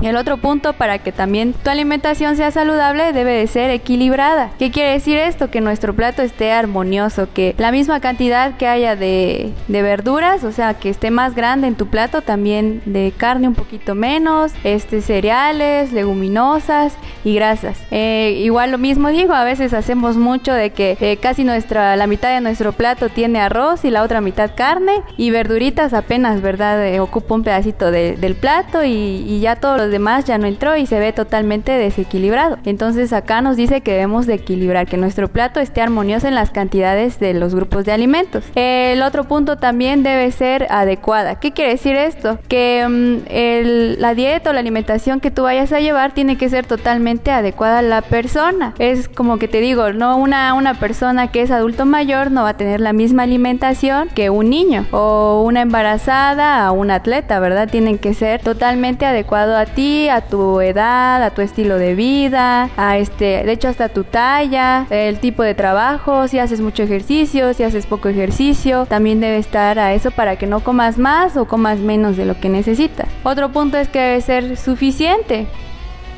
El 0.02 0.16
otro 0.16 0.38
punto 0.38 0.72
para 0.72 0.98
que 0.98 1.12
también 1.12 1.52
tu 1.52 1.68
alimentación 1.68 2.36
sea 2.36 2.50
saludable 2.50 3.12
debe 3.12 3.32
de 3.32 3.46
ser 3.46 3.70
equilibrada. 3.70 4.50
¿Qué 4.58 4.70
quiere 4.70 4.92
decir 4.92 5.18
esto? 5.18 5.50
Que 5.50 5.60
nuestro 5.60 5.94
plato 5.94 6.22
esté 6.22 6.52
armonioso, 6.52 7.28
que 7.32 7.54
la 7.58 7.70
misma 7.70 8.00
cantidad 8.00 8.56
que 8.56 8.66
haya 8.66 8.96
de, 8.96 9.52
verduras, 9.68 10.44
o 10.44 10.52
sea, 10.52 10.74
que 10.74 10.88
esté 10.88 11.10
más 11.10 11.34
grande 11.34 11.66
en 11.66 11.74
tu 11.74 11.88
plato, 11.88 12.22
también 12.22 12.80
de 12.86 13.12
carne 13.14 13.48
un 13.48 13.54
poquito 13.54 13.94
menos, 13.94 14.52
este, 14.64 15.02
cereales, 15.02 15.92
leguminosas 15.92 16.94
y 17.22 17.34
grasas. 17.34 17.78
Eh, 17.90 18.40
igual 18.42 18.70
lo 18.70 18.78
mismo 18.78 19.08
digo, 19.08 19.34
a 19.34 19.44
veces 19.44 19.74
hacemos 19.74 20.16
mucho 20.16 20.52
de 20.54 20.70
que 20.70 20.96
eh, 21.00 21.18
casi 21.18 21.44
nuestra, 21.44 21.96
la 21.96 22.06
mitad 22.06 22.32
de 22.34 22.40
nuestro 22.40 22.72
plato 22.72 23.10
tiene 23.10 23.40
arroz 23.40 23.84
y 23.84 23.90
la 23.90 24.02
otra 24.02 24.22
mitad 24.22 24.52
carne 24.54 25.02
y 25.18 25.30
verduritas 25.30 25.92
apenas, 25.92 26.40
¿verdad? 26.40 26.86
Eh, 26.86 27.00
ocupa 27.00 27.34
un 27.34 27.42
pedacito 27.42 27.90
del 27.90 28.34
plato 28.34 28.84
y, 28.84 28.90
y 28.90 29.40
ya 29.40 29.56
todos 29.56 29.79
los 29.80 29.90
demás 29.90 30.24
ya 30.24 30.38
no 30.38 30.46
entró 30.46 30.76
y 30.76 30.86
se 30.86 30.98
ve 30.98 31.12
totalmente 31.12 31.72
desequilibrado. 31.72 32.58
Entonces 32.64 33.12
acá 33.12 33.40
nos 33.40 33.56
dice 33.56 33.80
que 33.80 33.92
debemos 33.92 34.26
de 34.26 34.34
equilibrar, 34.34 34.86
que 34.86 34.96
nuestro 34.96 35.28
plato 35.28 35.60
esté 35.60 35.80
armonioso 35.80 36.28
en 36.28 36.34
las 36.34 36.50
cantidades 36.50 37.18
de 37.18 37.34
los 37.34 37.54
grupos 37.54 37.84
de 37.84 37.92
alimentos. 37.92 38.44
El 38.54 39.02
otro 39.02 39.24
punto 39.24 39.56
también 39.56 40.02
debe 40.02 40.30
ser 40.32 40.66
adecuada. 40.70 41.40
¿Qué 41.40 41.52
quiere 41.52 41.72
decir 41.72 41.96
esto? 41.96 42.38
Que 42.48 42.86
mm, 42.88 44.00
la 44.00 44.14
dieta 44.14 44.50
o 44.50 44.52
la 44.52 44.60
alimentación 44.60 45.20
que 45.20 45.30
tú 45.30 45.44
vayas 45.44 45.72
a 45.72 45.80
llevar 45.80 46.12
tiene 46.12 46.36
que 46.36 46.48
ser 46.48 46.66
totalmente 46.66 47.30
adecuada 47.30 47.78
a 47.78 47.82
la 47.82 48.02
persona. 48.02 48.74
Es 48.78 49.08
como 49.08 49.38
que 49.38 49.48
te 49.48 49.60
digo, 49.60 49.92
no 49.92 50.16
una, 50.16 50.54
una 50.54 50.74
persona 50.74 51.30
que 51.32 51.42
es 51.42 51.50
adulto 51.50 51.86
mayor 51.86 52.30
no 52.30 52.42
va 52.42 52.50
a 52.50 52.56
tener 52.56 52.80
la 52.80 52.92
misma 52.92 53.22
alimentación 53.22 54.08
que 54.14 54.30
un 54.30 54.50
niño 54.50 54.86
o 54.90 55.42
una 55.46 55.62
embarazada 55.62 56.66
a 56.66 56.72
un 56.72 56.90
atleta, 56.90 57.40
¿verdad? 57.40 57.68
Tienen 57.68 57.98
que 57.98 58.14
ser 58.14 58.42
totalmente 58.42 59.06
adecuado 59.06 59.56
a 59.56 59.66
ti 59.74 60.08
a 60.08 60.20
tu 60.20 60.60
edad, 60.60 61.22
a 61.22 61.30
tu 61.30 61.42
estilo 61.42 61.76
de 61.76 61.94
vida, 61.94 62.70
a 62.76 62.98
este, 62.98 63.44
de 63.44 63.52
hecho 63.52 63.68
hasta 63.68 63.88
tu 63.88 64.04
talla, 64.04 64.86
el 64.90 65.18
tipo 65.20 65.42
de 65.42 65.54
trabajo, 65.54 66.28
si 66.28 66.38
haces 66.38 66.60
mucho 66.60 66.82
ejercicio, 66.82 67.54
si 67.54 67.62
haces 67.62 67.86
poco 67.86 68.08
ejercicio, 68.08 68.86
también 68.86 69.20
debe 69.20 69.38
estar 69.38 69.78
a 69.78 69.94
eso 69.94 70.10
para 70.10 70.36
que 70.36 70.46
no 70.46 70.60
comas 70.60 70.98
más 70.98 71.36
o 71.36 71.46
comas 71.46 71.78
menos 71.78 72.16
de 72.16 72.26
lo 72.26 72.38
que 72.38 72.48
necesitas. 72.48 73.08
Otro 73.22 73.50
punto 73.50 73.76
es 73.76 73.88
que 73.88 74.00
debe 74.00 74.20
ser 74.20 74.56
suficiente. 74.56 75.46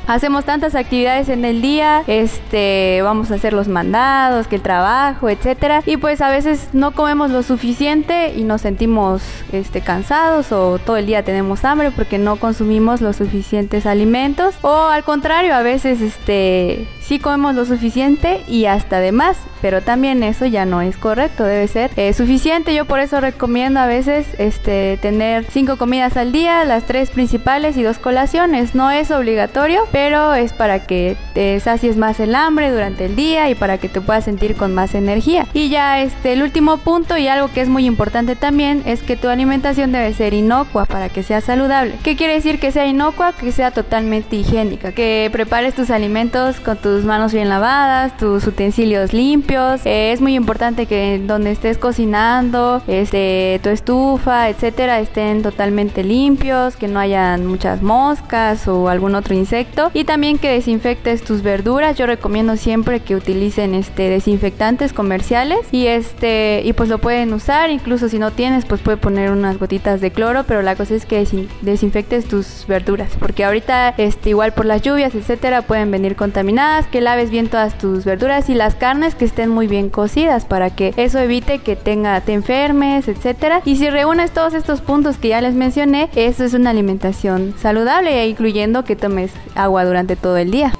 Hacemos 0.06 0.44
tantas 0.44 0.75
actividades 0.75 1.28
en 1.28 1.44
el 1.44 1.62
día, 1.62 2.02
este, 2.06 3.00
vamos 3.02 3.30
a 3.30 3.37
hacer 3.37 3.52
los 3.52 3.68
mandados, 3.68 4.49
que 4.49 4.56
el 4.56 4.62
trabajo, 4.62 5.28
etcétera, 5.28 5.82
y 5.87 5.97
pues 5.97 6.21
a 6.21 6.30
veces 6.30 6.68
no 6.73 6.90
comemos 6.90 7.30
lo 7.30 7.42
suficiente 7.42 8.35
y 8.37 8.42
nos 8.42 8.62
sentimos 8.62 9.23
este 9.52 9.80
cansados 9.80 10.52
o 10.52 10.78
todo 10.78 10.97
el 10.97 11.06
día 11.06 11.23
tenemos 11.23 11.64
hambre 11.64 11.90
porque 11.90 12.18
no 12.18 12.37
consumimos 12.37 13.00
los 13.00 13.16
suficientes 13.16 13.87
alimentos. 13.87 14.54
O 14.62 14.75
al 14.75 15.04
contrario, 15.04 15.54
a 15.54 15.62
veces 15.62 16.00
este 16.00 16.87
sí 17.00 17.18
comemos 17.18 17.54
lo 17.54 17.64
suficiente 17.64 18.42
y 18.49 18.66
hasta 18.66 19.00
de 19.00 19.12
más, 19.12 19.38
pero 19.62 19.81
también 19.81 20.25
eso 20.25 20.45
ya 20.45 20.66
no 20.66 20.83
es 20.83 20.97
correcto, 20.97 21.45
debe 21.45 21.69
ser 21.69 21.90
eh, 21.97 22.12
suficiente. 22.12 22.75
Yo 22.75 22.85
por 22.85 22.99
eso 22.99 23.21
recomiendo 23.21 23.78
a 23.78 23.87
veces 23.87 24.26
este, 24.38 24.99
tener 25.00 25.47
cinco 25.50 25.76
comidas 25.76 26.16
al 26.16 26.33
día, 26.33 26.64
las 26.64 26.85
tres 26.85 27.11
principales 27.11 27.76
y 27.76 27.85
dos 27.85 27.99
colaciones. 27.99 28.75
No 28.75 28.90
es 28.90 29.12
obligatorio, 29.12 29.85
pero 29.92 30.35
es 30.35 30.52
para 30.52 30.81
que 30.81 31.16
te 31.33 31.59
sacies 31.61 31.97
más 31.97 32.19
el 32.19 32.35
hambre 32.35 32.73
durante 32.73 33.04
el 33.04 33.14
día 33.14 33.49
y 33.49 33.54
para 33.54 33.78
que 33.78 33.88
te 33.88 34.00
puedas 34.00 34.25
sentir 34.25 34.57
con 34.57 34.75
más 34.75 34.97
energía. 34.97 35.47
Y 35.54 35.69
ya 35.69 36.00
este, 36.02 36.33
el 36.33 36.42
último 36.42 36.78
punto 36.78 37.16
y 37.16 37.28
algo 37.28 37.52
que 37.52 37.61
es 37.61 37.69
muy 37.69 37.87
importante 37.87 38.35
también 38.35 38.83
es 38.85 39.00
que 39.02 39.16
tu 39.16 39.28
alimentación 39.28 39.92
debe 39.92 40.12
ser 40.12 40.35
inocua 40.35 40.87
para 40.87 41.09
que 41.09 41.23
sea 41.23 41.40
saludable. 41.40 41.95
¿Qué 42.02 42.16
quiere 42.16 42.35
decir 42.35 42.59
que 42.59 42.73
sea 42.73 42.87
inocua? 42.87 43.33
Que 43.33 43.52
sea 43.52 43.71
totalmente 43.71 44.35
higiénica, 44.35 44.90
que 44.90 45.31
prepares 45.33 45.75
tus 45.75 45.90
alimentos 45.90 46.59
con 46.59 46.76
tus 46.78 47.04
manos 47.04 47.33
bien 47.33 47.49
lavadas, 47.49 48.16
tus 48.16 48.45
utensilios 48.45 49.12
limpios. 49.12 49.51
Es 49.52 50.23
muy 50.23 50.35
importante 50.35 50.87
que 50.87 51.21
donde 51.26 51.50
estés 51.50 51.76
cocinando, 51.76 52.82
este, 52.87 53.61
tu 53.62 53.68
estufa, 53.68 54.49
etcétera, 54.49 54.99
estén 54.99 55.42
totalmente 55.42 56.02
limpios, 56.02 56.76
que 56.76 56.88
no 56.88 56.99
hayan 56.99 57.44
muchas 57.44 57.82
moscas 57.82 58.66
o 58.66 58.88
algún 58.88 59.14
otro 59.14 59.35
insecto. 59.35 59.90
Y 59.92 60.04
también 60.04 60.38
que 60.38 60.49
desinfectes 60.49 61.23
tus 61.23 61.42
verduras. 61.42 61.99
Yo 61.99 62.06
recomiendo 62.06 62.56
siempre 62.56 63.00
que 63.00 63.14
utilicen 63.14 63.75
este 63.75 64.09
desinfectantes 64.09 64.94
comerciales 64.94 65.59
y 65.71 65.87
este 65.87 66.62
y 66.64 66.73
pues 66.73 66.88
lo 66.88 66.97
pueden 66.99 67.35
usar. 67.35 67.71
Incluso 67.71 68.09
si 68.09 68.18
no 68.18 68.30
tienes, 68.30 68.64
pues 68.64 68.80
puede 68.80 68.97
poner 68.97 69.32
unas 69.32 69.59
gotitas 69.59 70.00
de 70.00 70.12
cloro. 70.12 70.44
Pero 70.44 70.62
la 70.62 70.76
cosa 70.76 70.94
es 70.94 71.04
que 71.04 71.26
desinfectes 71.61 72.25
tus 72.25 72.64
verduras, 72.66 73.11
porque 73.18 73.44
ahorita 73.44 73.94
este 73.99 74.30
igual 74.30 74.52
por 74.52 74.64
las 74.64 74.80
lluvias, 74.80 75.14
etcétera, 75.14 75.61
pueden 75.61 75.90
venir 75.90 76.16
contaminadas 76.16 76.87
que 76.87 77.02
laves 77.02 77.28
bien 77.28 77.49
todas 77.49 77.76
tus 77.76 78.06
verduras 78.06 78.49
y 78.49 78.54
las 78.54 78.76
carnes 78.76 79.14
que 79.14 79.26
estén 79.26 79.42
muy 79.49 79.67
bien 79.67 79.91
cocidas 79.91 80.45
para 80.45 80.71
que 80.71 80.95
eso 80.97 81.19
evite 81.19 81.59
que 81.59 81.77
tenga, 81.77 82.21
te 82.21 82.33
enfermes, 82.33 83.09
etcétera. 83.09 83.63
Y 83.65 83.77
si 83.77 83.91
reúnes 83.91 84.33
todos 84.33 84.55
estos 84.55 84.81
puntos 84.81 85.17
que 85.19 85.29
ya 85.29 85.41
les 85.41 85.55
mencioné, 85.55 86.11
eso 86.15 86.45
es 86.45 86.55
una 86.55 86.71
alimentación 86.71 87.55
saludable, 87.59 88.27
incluyendo 88.27 88.85
que 88.85 88.97
tomes 88.97 89.33
agua 89.55 89.85
durante 89.85 90.17
todo 90.17 90.37
el 90.37 90.51
día. 90.51 90.73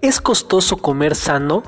¿Es 0.00 0.20
costoso 0.20 0.76
comer 0.76 1.16
sano? 1.16 1.64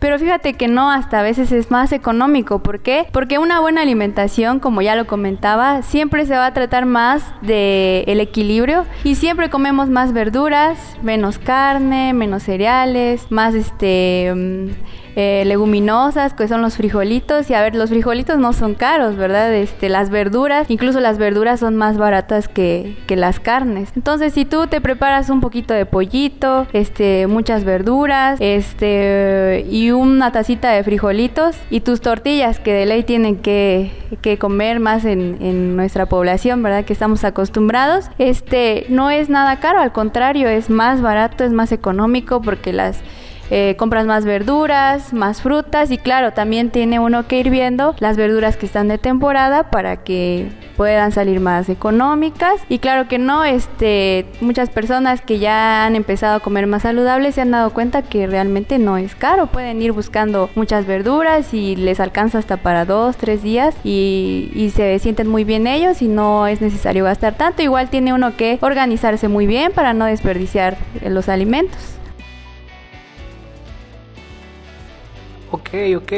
Pero 0.00 0.16
fíjate 0.16 0.54
que 0.54 0.68
no, 0.68 0.92
hasta 0.92 1.18
a 1.18 1.22
veces 1.24 1.50
es 1.50 1.72
más 1.72 1.90
económico. 1.90 2.60
¿Por 2.60 2.78
qué? 2.82 3.08
Porque 3.10 3.38
una 3.38 3.58
buena 3.58 3.82
alimentación, 3.82 4.60
como 4.60 4.80
ya 4.80 4.94
lo 4.94 5.08
comentaba, 5.08 5.82
siempre 5.82 6.24
se 6.24 6.36
va 6.36 6.46
a 6.46 6.54
tratar 6.54 6.86
más 6.86 7.24
de 7.42 8.04
el 8.06 8.20
equilibrio 8.20 8.86
y 9.02 9.16
siempre 9.16 9.50
comemos 9.50 9.88
más 9.88 10.12
verduras, 10.12 10.78
menos 11.02 11.40
carne, 11.40 12.12
menos 12.12 12.44
cereales, 12.44 13.26
más 13.32 13.56
este 13.56 14.32
mm, 14.32 14.68
eh, 15.16 15.42
leguminosas, 15.46 16.32
que 16.32 16.46
son 16.46 16.62
los 16.62 16.76
frijolitos. 16.76 17.50
Y 17.50 17.54
a 17.54 17.60
ver, 17.60 17.74
los 17.74 17.90
frijolitos 17.90 18.38
no 18.38 18.52
son 18.52 18.74
caros, 18.74 19.16
¿verdad? 19.16 19.52
Este, 19.52 19.88
las 19.88 20.10
verduras, 20.10 20.70
incluso 20.70 21.00
las 21.00 21.18
verduras 21.18 21.58
son 21.58 21.74
más 21.74 21.98
baratas 21.98 22.46
que, 22.46 22.96
que 23.08 23.16
las 23.16 23.40
carnes. 23.40 23.90
Entonces, 23.96 24.32
si 24.32 24.44
tú 24.44 24.68
te 24.68 24.80
preparas 24.80 25.28
un 25.28 25.40
poquito 25.40 25.74
de 25.74 25.86
pollito, 25.86 26.68
este, 26.72 27.26
muchas 27.26 27.64
verduras, 27.64 28.38
este, 28.40 29.66
y 29.68 29.87
una 29.92 30.32
tacita 30.32 30.70
de 30.70 30.82
frijolitos 30.84 31.56
y 31.70 31.80
tus 31.80 32.00
tortillas, 32.00 32.58
que 32.58 32.72
de 32.72 32.86
ley 32.86 33.02
tienen 33.02 33.36
que, 33.36 33.92
que 34.22 34.38
comer 34.38 34.80
más 34.80 35.04
en, 35.04 35.38
en 35.40 35.76
nuestra 35.76 36.06
población, 36.06 36.62
¿verdad? 36.62 36.84
Que 36.84 36.92
estamos 36.92 37.24
acostumbrados. 37.24 38.10
Este, 38.18 38.86
no 38.88 39.10
es 39.10 39.28
nada 39.28 39.60
caro, 39.60 39.80
al 39.80 39.92
contrario, 39.92 40.48
es 40.48 40.70
más 40.70 41.00
barato, 41.00 41.44
es 41.44 41.52
más 41.52 41.72
económico 41.72 42.40
porque 42.40 42.72
las 42.72 43.00
eh, 43.50 43.76
compras 43.78 44.06
más 44.06 44.24
verduras, 44.24 45.12
más 45.12 45.42
frutas 45.42 45.90
y 45.90 45.98
claro, 45.98 46.32
también 46.32 46.70
tiene 46.70 47.00
uno 47.00 47.26
que 47.26 47.38
ir 47.40 47.50
viendo 47.50 47.94
las 47.98 48.16
verduras 48.16 48.56
que 48.56 48.66
están 48.66 48.88
de 48.88 48.98
temporada 48.98 49.70
para 49.70 49.96
que 49.96 50.50
puedan 50.76 51.12
salir 51.12 51.40
más 51.40 51.68
económicas. 51.68 52.60
Y 52.68 52.78
claro 52.78 53.08
que 53.08 53.18
no, 53.18 53.44
este, 53.44 54.26
muchas 54.40 54.70
personas 54.70 55.20
que 55.20 55.38
ya 55.38 55.84
han 55.84 55.96
empezado 55.96 56.36
a 56.36 56.40
comer 56.40 56.66
más 56.66 56.82
saludables 56.82 57.34
se 57.34 57.40
han 57.40 57.50
dado 57.50 57.70
cuenta 57.70 58.02
que 58.02 58.26
realmente 58.26 58.78
no 58.78 58.96
es 58.96 59.14
caro, 59.14 59.48
pueden 59.48 59.82
ir 59.82 59.92
buscando 59.92 60.50
muchas 60.54 60.86
verduras 60.86 61.52
y 61.52 61.74
les 61.74 62.00
alcanza 62.00 62.38
hasta 62.38 62.58
para 62.58 62.84
dos, 62.84 63.16
tres 63.16 63.42
días 63.42 63.74
y, 63.82 64.50
y 64.54 64.70
se 64.70 64.98
sienten 65.00 65.26
muy 65.26 65.44
bien 65.44 65.66
ellos 65.66 66.00
y 66.00 66.08
no 66.08 66.46
es 66.46 66.60
necesario 66.60 67.04
gastar 67.04 67.34
tanto, 67.34 67.62
igual 67.62 67.90
tiene 67.90 68.12
uno 68.12 68.36
que 68.36 68.58
organizarse 68.60 69.28
muy 69.28 69.46
bien 69.46 69.72
para 69.72 69.94
no 69.94 70.04
desperdiciar 70.04 70.76
los 71.02 71.28
alimentos. 71.28 71.97
Ok, 75.50 75.70
ok. 75.96 76.12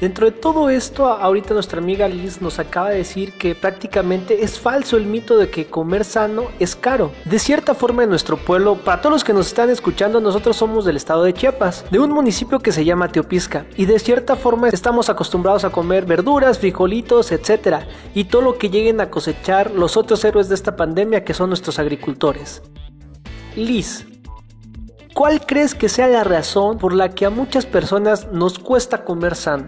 Dentro 0.00 0.26
de 0.26 0.32
todo 0.32 0.70
esto, 0.70 1.08
ahorita 1.08 1.54
nuestra 1.54 1.80
amiga 1.80 2.06
Liz 2.06 2.40
nos 2.40 2.60
acaba 2.60 2.90
de 2.90 2.98
decir 2.98 3.32
que 3.32 3.56
prácticamente 3.56 4.44
es 4.44 4.60
falso 4.60 4.96
el 4.96 5.06
mito 5.06 5.36
de 5.36 5.50
que 5.50 5.66
comer 5.66 6.04
sano 6.04 6.44
es 6.60 6.76
caro. 6.76 7.10
De 7.24 7.40
cierta 7.40 7.74
forma 7.74 8.04
en 8.04 8.10
nuestro 8.10 8.36
pueblo, 8.36 8.76
para 8.76 9.00
todos 9.00 9.14
los 9.14 9.24
que 9.24 9.32
nos 9.32 9.48
están 9.48 9.70
escuchando, 9.70 10.20
nosotros 10.20 10.56
somos 10.56 10.84
del 10.84 10.96
estado 10.96 11.24
de 11.24 11.34
Chiapas, 11.34 11.84
de 11.90 11.98
un 11.98 12.12
municipio 12.12 12.60
que 12.60 12.70
se 12.70 12.84
llama 12.84 13.08
Teopisca, 13.08 13.66
y 13.76 13.86
de 13.86 13.98
cierta 13.98 14.36
forma 14.36 14.68
estamos 14.68 15.10
acostumbrados 15.10 15.64
a 15.64 15.70
comer 15.70 16.06
verduras, 16.06 16.60
frijolitos, 16.60 17.32
etc. 17.32 17.78
Y 18.14 18.24
todo 18.24 18.42
lo 18.42 18.56
que 18.56 18.70
lleguen 18.70 19.00
a 19.00 19.10
cosechar 19.10 19.72
los 19.72 19.96
otros 19.96 20.24
héroes 20.24 20.48
de 20.48 20.54
esta 20.54 20.76
pandemia 20.76 21.24
que 21.24 21.34
son 21.34 21.50
nuestros 21.50 21.80
agricultores. 21.80 22.62
Liz, 23.56 24.06
¿Cuál 25.18 25.44
crees 25.44 25.74
que 25.74 25.88
sea 25.88 26.06
la 26.06 26.22
razón 26.22 26.78
por 26.78 26.94
la 26.94 27.08
que 27.08 27.26
a 27.26 27.30
muchas 27.30 27.66
personas 27.66 28.28
nos 28.30 28.60
cuesta 28.60 29.04
comer 29.04 29.34
sano? 29.34 29.66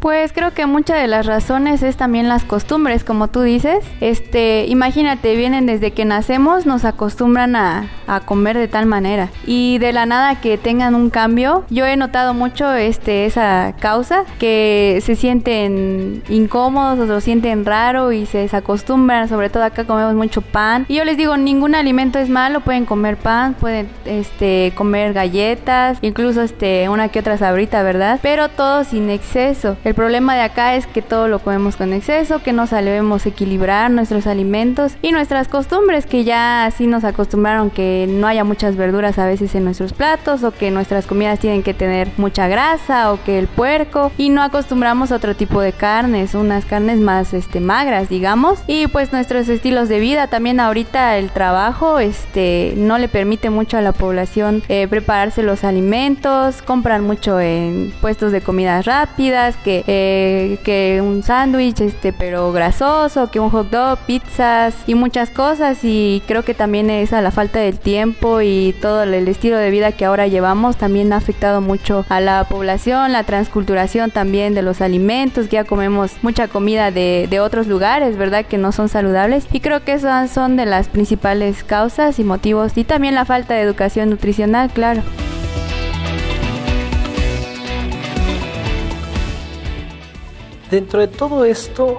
Pues 0.00 0.32
creo 0.32 0.54
que 0.54 0.64
muchas 0.64 0.98
de 0.98 1.06
las 1.06 1.26
razones 1.26 1.82
es 1.82 1.96
también 1.96 2.26
las 2.26 2.44
costumbres, 2.44 3.04
como 3.04 3.28
tú 3.28 3.42
dices. 3.42 3.84
Este, 4.00 4.64
imagínate, 4.66 5.36
vienen 5.36 5.66
desde 5.66 5.90
que 5.90 6.06
nacemos, 6.06 6.64
nos 6.64 6.86
acostumbran 6.86 7.54
a, 7.54 7.90
comer 8.24 8.58
de 8.58 8.66
tal 8.66 8.86
manera. 8.86 9.28
Y 9.46 9.78
de 9.78 9.92
la 9.92 10.04
nada 10.04 10.40
que 10.40 10.58
tengan 10.58 10.96
un 10.96 11.10
cambio, 11.10 11.64
yo 11.70 11.86
he 11.86 11.96
notado 11.96 12.34
mucho 12.34 12.72
este, 12.72 13.24
esa 13.24 13.74
causa, 13.78 14.24
que 14.40 14.98
se 15.02 15.14
sienten 15.14 16.24
incómodos 16.28 16.98
o 16.98 17.06
lo 17.06 17.20
sienten 17.20 17.64
raro 17.64 18.10
y 18.10 18.26
se 18.26 18.38
desacostumbran, 18.38 19.28
sobre 19.28 19.48
todo 19.48 19.62
acá 19.62 19.84
comemos 19.84 20.14
mucho 20.14 20.40
pan. 20.40 20.86
Y 20.88 20.96
yo 20.96 21.04
les 21.04 21.18
digo, 21.18 21.36
ningún 21.36 21.76
alimento 21.76 22.18
es 22.18 22.28
malo, 22.28 22.62
pueden 22.62 22.84
comer 22.84 23.16
pan, 23.16 23.54
pueden 23.54 23.88
este, 24.06 24.72
comer 24.74 25.12
galletas, 25.12 25.98
incluso 26.02 26.42
este, 26.42 26.88
una 26.88 27.10
que 27.10 27.20
otra 27.20 27.38
sabrita, 27.38 27.84
¿verdad? 27.84 28.18
Pero 28.22 28.48
todo 28.48 28.82
sin 28.82 29.08
exceso. 29.08 29.76
Problema 29.94 30.34
de 30.34 30.42
acá 30.42 30.76
es 30.76 30.86
que 30.86 31.02
todo 31.02 31.28
lo 31.28 31.38
comemos 31.38 31.76
con 31.76 31.92
exceso, 31.92 32.42
que 32.42 32.52
no 32.52 32.66
sabemos 32.66 33.26
equilibrar 33.26 33.90
nuestros 33.90 34.26
alimentos 34.26 34.96
y 35.02 35.12
nuestras 35.12 35.48
costumbres, 35.48 36.06
que 36.06 36.24
ya 36.24 36.64
así 36.66 36.86
nos 36.86 37.04
acostumbraron 37.04 37.70
que 37.70 38.06
no 38.08 38.26
haya 38.26 38.44
muchas 38.44 38.76
verduras 38.76 39.18
a 39.18 39.26
veces 39.26 39.54
en 39.54 39.64
nuestros 39.64 39.92
platos 39.92 40.42
o 40.44 40.50
que 40.52 40.70
nuestras 40.70 41.06
comidas 41.06 41.38
tienen 41.38 41.62
que 41.62 41.74
tener 41.74 42.08
mucha 42.16 42.48
grasa 42.48 43.12
o 43.12 43.22
que 43.24 43.38
el 43.38 43.46
puerco 43.46 44.12
y 44.18 44.28
no 44.28 44.42
acostumbramos 44.42 45.12
a 45.12 45.16
otro 45.16 45.34
tipo 45.34 45.60
de 45.60 45.72
carnes, 45.72 46.34
unas 46.34 46.64
carnes 46.64 47.00
más 47.00 47.34
este 47.34 47.60
magras, 47.60 48.08
digamos, 48.08 48.60
y 48.66 48.86
pues 48.86 49.12
nuestros 49.12 49.48
estilos 49.48 49.88
de 49.88 50.00
vida 50.00 50.26
también 50.26 50.60
ahorita 50.60 51.16
el 51.18 51.30
trabajo 51.30 51.98
este 51.98 52.74
no 52.76 52.98
le 52.98 53.08
permite 53.08 53.50
mucho 53.50 53.76
a 53.76 53.80
la 53.80 53.92
población 53.92 54.62
eh, 54.68 54.86
prepararse 54.88 55.42
los 55.42 55.64
alimentos, 55.64 56.62
compran 56.62 57.04
mucho 57.04 57.40
en 57.40 57.92
puestos 58.00 58.32
de 58.32 58.40
comidas 58.40 58.86
rápidas 58.86 59.56
que 59.56 59.79
eh, 59.86 60.58
que, 60.64 61.00
un 61.02 61.22
sándwich, 61.22 61.80
este, 61.80 62.12
pero 62.12 62.52
grasoso, 62.52 63.30
que 63.30 63.40
un 63.40 63.50
hot 63.50 63.70
dog, 63.70 63.98
pizzas 64.06 64.74
y 64.86 64.94
muchas 64.94 65.30
cosas. 65.30 65.78
Y 65.82 66.22
creo 66.26 66.44
que 66.44 66.54
también 66.54 66.90
esa 66.90 67.20
la 67.20 67.30
falta 67.30 67.58
del 67.58 67.78
tiempo 67.78 68.40
y 68.40 68.74
todo 68.80 69.02
el 69.02 69.28
estilo 69.28 69.56
de 69.56 69.70
vida 69.70 69.92
que 69.92 70.04
ahora 70.04 70.26
llevamos 70.26 70.76
también 70.76 71.12
ha 71.12 71.16
afectado 71.16 71.60
mucho 71.60 72.04
a 72.08 72.20
la 72.20 72.44
población, 72.44 73.12
la 73.12 73.24
transculturación 73.24 74.10
también 74.10 74.54
de 74.54 74.62
los 74.62 74.80
alimentos, 74.80 75.46
que 75.46 75.56
ya 75.56 75.64
comemos 75.64 76.12
mucha 76.22 76.48
comida 76.48 76.90
de, 76.90 77.26
de 77.30 77.40
otros 77.40 77.66
lugares, 77.66 78.16
¿verdad? 78.16 78.44
Que 78.44 78.58
no 78.58 78.72
son 78.72 78.88
saludables. 78.88 79.46
Y 79.52 79.60
creo 79.60 79.84
que 79.84 79.92
esas 79.92 80.30
son 80.30 80.56
de 80.56 80.66
las 80.66 80.88
principales 80.88 81.64
causas 81.64 82.18
y 82.18 82.24
motivos. 82.24 82.72
Y 82.76 82.84
también 82.84 83.14
la 83.14 83.24
falta 83.24 83.54
de 83.54 83.62
educación 83.62 84.10
nutricional, 84.10 84.70
claro. 84.70 85.02
Dentro 90.70 91.00
de 91.00 91.08
todo 91.08 91.44
esto, 91.44 91.98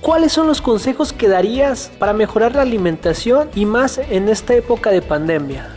¿cuáles 0.00 0.32
son 0.32 0.48
los 0.48 0.60
consejos 0.60 1.12
que 1.12 1.28
darías 1.28 1.92
para 1.98 2.12
mejorar 2.12 2.54
la 2.54 2.62
alimentación 2.62 3.50
y 3.54 3.66
más 3.66 3.98
en 3.98 4.28
esta 4.28 4.54
época 4.54 4.90
de 4.90 5.00
pandemia? 5.00 5.73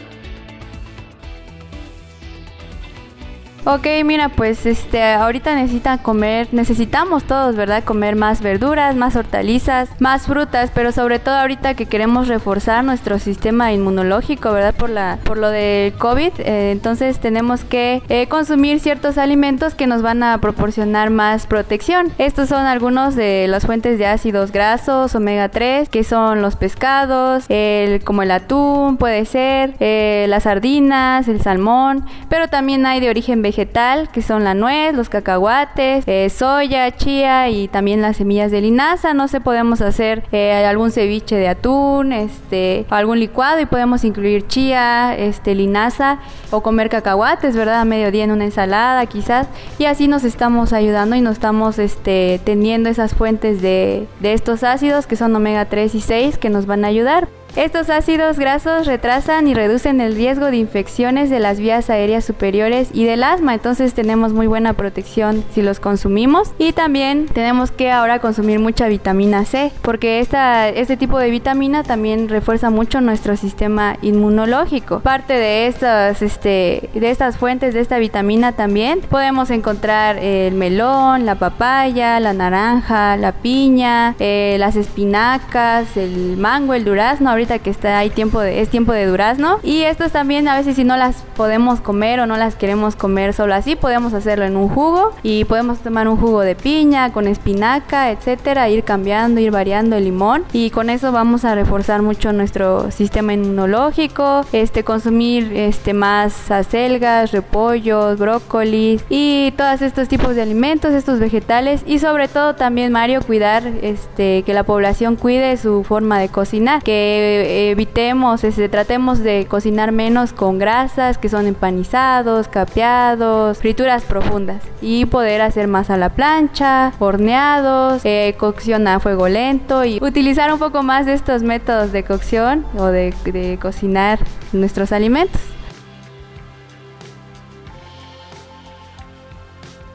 Ok, 3.70 3.86
mira, 4.06 4.30
pues 4.30 4.66
este, 4.66 5.04
ahorita 5.04 5.54
necesitan 5.54 5.98
comer, 5.98 6.48
necesitamos 6.54 7.26
todos, 7.26 7.58
¿verdad? 7.58 7.84
Comer 7.84 8.16
más 8.16 8.40
verduras, 8.40 8.96
más 8.96 9.18
hortalizas, 9.18 9.90
más 10.00 10.26
frutas, 10.26 10.72
pero 10.74 10.94
sobre 10.94 11.20
todo 11.20 11.36
ahorita 11.36 11.74
que 11.74 11.86
queremos 11.86 12.30
reforzar 12.30 12.86
nuestro 12.86 13.20
sistema 13.20 13.74
inmunológico, 13.74 14.54
¿verdad? 14.54 14.74
Por 14.74 14.90
la, 14.90 15.20
por 15.22 15.38
lo 15.38 15.50
del 15.50 15.92
COVID, 15.92 16.32
eh, 16.38 16.72
entonces 16.72 17.20
tenemos 17.20 17.66
que 17.66 18.02
eh, 18.08 18.28
consumir 18.30 18.80
ciertos 18.80 19.18
alimentos 19.18 19.76
que 19.76 19.86
nos 19.86 20.02
van 20.02 20.24
a 20.24 20.38
proporcionar 20.38 21.10
más 21.10 21.46
protección. 21.46 22.14
Estos 22.20 22.48
son 22.48 22.68
algunos 22.68 23.18
de 23.18 23.48
las 23.50 23.66
fuentes 23.66 24.00
de 24.00 24.08
ácidos 24.08 24.54
grasos, 24.54 25.14
omega 25.14 25.50
3, 25.50 25.90
que 25.90 26.06
son 26.06 26.42
los 26.42 26.56
pescados, 26.56 27.44
el, 27.50 28.02
como 28.06 28.24
el 28.24 28.32
atún, 28.32 28.96
puede 28.96 29.26
ser, 29.26 29.74
eh, 29.82 30.26
las 30.30 30.44
sardinas, 30.44 31.28
el 31.28 31.42
salmón, 31.42 32.06
pero 32.30 32.48
también 32.48 32.86
hay 32.86 33.02
de 33.02 33.10
origen 33.10 33.42
vegetal 33.42 33.57
que 33.66 34.22
son 34.22 34.44
la 34.44 34.54
nuez, 34.54 34.94
los 34.94 35.10
cacahuates, 35.10 36.04
eh, 36.08 36.30
soya, 36.30 36.96
chía 36.96 37.50
y 37.50 37.68
también 37.68 38.02
las 38.02 38.18
semillas 38.18 38.52
de 38.52 38.62
linaza. 38.62 39.14
No 39.16 39.28
sé, 39.28 39.42
podemos 39.42 39.82
hacer 39.82 40.24
eh, 40.32 40.66
algún 40.66 40.92
ceviche 40.92 41.36
de 41.36 41.48
atún, 41.48 42.14
este, 42.14 42.86
algún 42.90 43.20
licuado 43.20 43.60
y 43.60 43.66
podemos 43.66 44.04
incluir 44.04 44.46
chía, 44.46 45.16
este, 45.18 45.56
linaza 45.56 46.20
o 46.52 46.62
comer 46.62 46.90
cacahuates, 46.90 47.56
¿verdad? 47.56 47.82
A 47.82 47.86
mediodía 47.86 48.26
en 48.26 48.32
una 48.32 48.46
ensalada 48.46 49.04
quizás. 49.08 49.48
Y 49.80 49.86
así 49.86 50.08
nos 50.08 50.24
estamos 50.24 50.72
ayudando 50.72 51.16
y 51.16 51.22
nos 51.22 51.34
estamos 51.34 51.80
este, 51.80 52.40
teniendo 52.44 52.90
esas 52.90 53.16
fuentes 53.16 53.62
de, 53.62 54.08
de 54.20 54.34
estos 54.34 54.64
ácidos 54.64 55.08
que 55.08 55.16
son 55.16 55.36
omega 55.36 55.66
3 55.66 55.96
y 55.96 56.02
6 56.02 56.38
que 56.38 56.50
nos 56.50 56.68
van 56.68 56.86
a 56.86 56.90
ayudar. 56.90 57.28
Estos 57.58 57.90
ácidos 57.90 58.38
grasos 58.38 58.86
retrasan 58.86 59.48
y 59.48 59.56
reducen 59.56 60.00
el 60.00 60.14
riesgo 60.14 60.52
de 60.52 60.58
infecciones 60.58 61.32
de 61.32 61.40
las 61.40 61.58
vías 61.58 61.90
aéreas 61.90 62.24
superiores 62.24 62.90
y 62.94 63.06
del 63.06 63.24
asma, 63.24 63.56
entonces 63.56 63.96
tenemos 63.96 64.32
muy 64.32 64.46
buena 64.46 64.74
protección 64.74 65.44
si 65.56 65.64
los 65.64 65.80
consumimos. 65.80 66.52
Y 66.60 66.74
también 66.74 67.26
tenemos 67.26 67.72
que 67.72 67.90
ahora 67.90 68.20
consumir 68.20 68.60
mucha 68.60 68.88
vitamina 68.88 69.44
C, 69.44 69.72
porque 69.82 70.20
esta, 70.20 70.70
este 70.70 70.98
tipo 70.98 71.18
de 71.18 71.32
vitamina 71.32 71.82
también 71.82 72.30
refuerza 72.30 72.70
mucho 72.70 73.02
nuestro 73.02 73.36
sistema 73.36 73.98
inmunológico. 74.04 75.00
Parte 75.00 75.34
de 75.34 75.66
estas, 75.66 76.22
este, 76.22 76.92
de 76.94 77.10
estas 77.10 77.38
fuentes 77.38 77.74
de 77.74 77.80
esta 77.80 77.98
vitamina 77.98 78.52
también 78.52 79.00
podemos 79.10 79.50
encontrar 79.50 80.20
el 80.20 80.54
melón, 80.54 81.26
la 81.26 81.34
papaya, 81.34 82.20
la 82.20 82.34
naranja, 82.34 83.18
la 83.18 83.32
piña, 83.32 84.14
eh, 84.20 84.58
las 84.60 84.76
espinacas, 84.76 85.98
el 85.98 86.38
mango, 86.38 86.76
el 86.76 86.86
durazno, 86.86 87.32
que 87.60 87.70
está 87.70 87.98
ahí 87.98 88.10
tiempo 88.10 88.40
de, 88.40 88.62
es 88.62 88.70
tiempo 88.70 88.92
de 88.92 89.06
durazno. 89.06 89.60
Y 89.64 89.82
estos 89.82 90.12
también 90.12 90.48
a 90.48 90.56
veces 90.56 90.76
si 90.76 90.84
no 90.84 90.98
las 90.98 91.24
podemos 91.36 91.82
comer 91.82 92.20
o 92.20 92.26
no 92.26 92.38
las 92.38 92.56
queremos 92.56 92.96
comer 92.96 93.34
solo 93.34 93.56
así, 93.56 93.76
podemos 93.76 94.14
hacerlo 94.14 94.46
en 94.46 94.56
un 94.58 94.70
jugo. 94.70 95.14
Y 95.24 95.46
podemos 95.46 95.80
tomar 95.80 96.08
un 96.08 96.18
jugo 96.18 96.42
de 96.42 96.56
piña 96.56 97.12
con 97.12 97.28
espinaca, 97.28 98.12
etcétera, 98.12 98.70
ir 98.70 98.84
cambiando, 98.84 99.40
ir 99.40 99.52
variando 99.52 99.96
el 99.96 100.04
limón. 100.04 100.44
Y 100.54 100.70
con 100.70 100.90
eso 100.90 101.12
vamos 101.12 101.46
a 101.46 101.56
reforzar 101.56 102.02
mucho 102.02 102.34
nuestro 102.34 102.92
sistema 102.92 103.34
inmunológico, 103.34 104.42
este 104.52 104.84
consumir 104.84 105.52
este 105.56 105.94
más 105.94 106.52
acelgas, 106.52 107.32
repollos, 107.32 108.18
brócolis 108.18 109.04
y 109.10 109.54
todos 109.58 109.82
estos 109.82 110.08
tipos 110.08 110.36
de 110.36 110.42
alimentos, 110.42 110.94
estos 110.94 111.20
vegetales. 111.20 111.84
Y 111.86 112.00
sobre 112.00 112.28
todo 112.28 112.56
también 112.56 112.92
Mario 112.92 113.22
cuidar 113.22 113.64
este 113.82 114.44
que 114.44 114.54
la 114.54 114.64
población 114.64 115.16
cuide 115.16 115.58
su 115.58 115.84
forma 115.84 116.20
de 116.20 116.30
cocinar, 116.30 116.84
que 116.84 117.27
evitemos, 117.28 118.44
este, 118.44 118.70
tratemos 118.70 119.20
de 119.20 119.46
cocinar 119.48 119.92
menos 119.92 120.34
con 120.34 120.58
grasas 120.58 121.18
que 121.18 121.30
son 121.30 121.48
empanizados, 121.48 122.48
capeados, 122.48 123.60
frituras 123.60 124.04
profundas 124.04 124.62
y 124.82 125.06
poder 125.06 125.42
hacer 125.42 125.68
más 125.68 125.90
a 125.90 125.98
la 125.98 126.10
plancha, 126.10 126.94
horneados, 127.00 128.02
eh, 128.04 128.36
cocción 128.38 128.88
a 128.88 129.00
fuego 129.00 129.28
lento 129.28 129.86
y 129.86 130.00
utilizar 130.02 130.52
un 130.52 130.60
poco 130.60 130.84
más 130.84 131.06
de 131.06 131.14
estos 131.14 131.44
métodos 131.44 131.92
de 131.92 132.04
cocción 132.04 132.66
o 132.78 132.86
de 132.86 133.58
cocinar 133.62 134.20
nuestros 134.54 134.92
alimentos. 134.92 135.42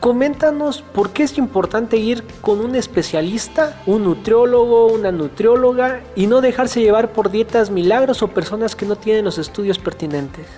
Coméntanos 0.03 0.83
por 0.83 1.11
qué 1.11 1.23
es 1.23 1.39
importante 1.39 1.97
ir 1.97 2.25
con 2.41 2.59
un 2.59 2.75
especialista, 2.75 3.81
un 3.87 4.03
nutriólogo, 4.03 4.89
una 4.89 5.13
nutrióloga 5.13 6.01
y 6.17 6.27
no 6.27 6.41
dejarse 6.41 6.81
llevar 6.81 7.13
por 7.13 7.31
dietas 7.31 7.71
milagros 7.71 8.21
o 8.25 8.27
personas 8.27 8.75
que 8.75 8.85
no 8.85 8.97
tienen 8.97 9.25
los 9.25 9.39
estudios 9.39 9.79
pertinentes. 9.79 10.49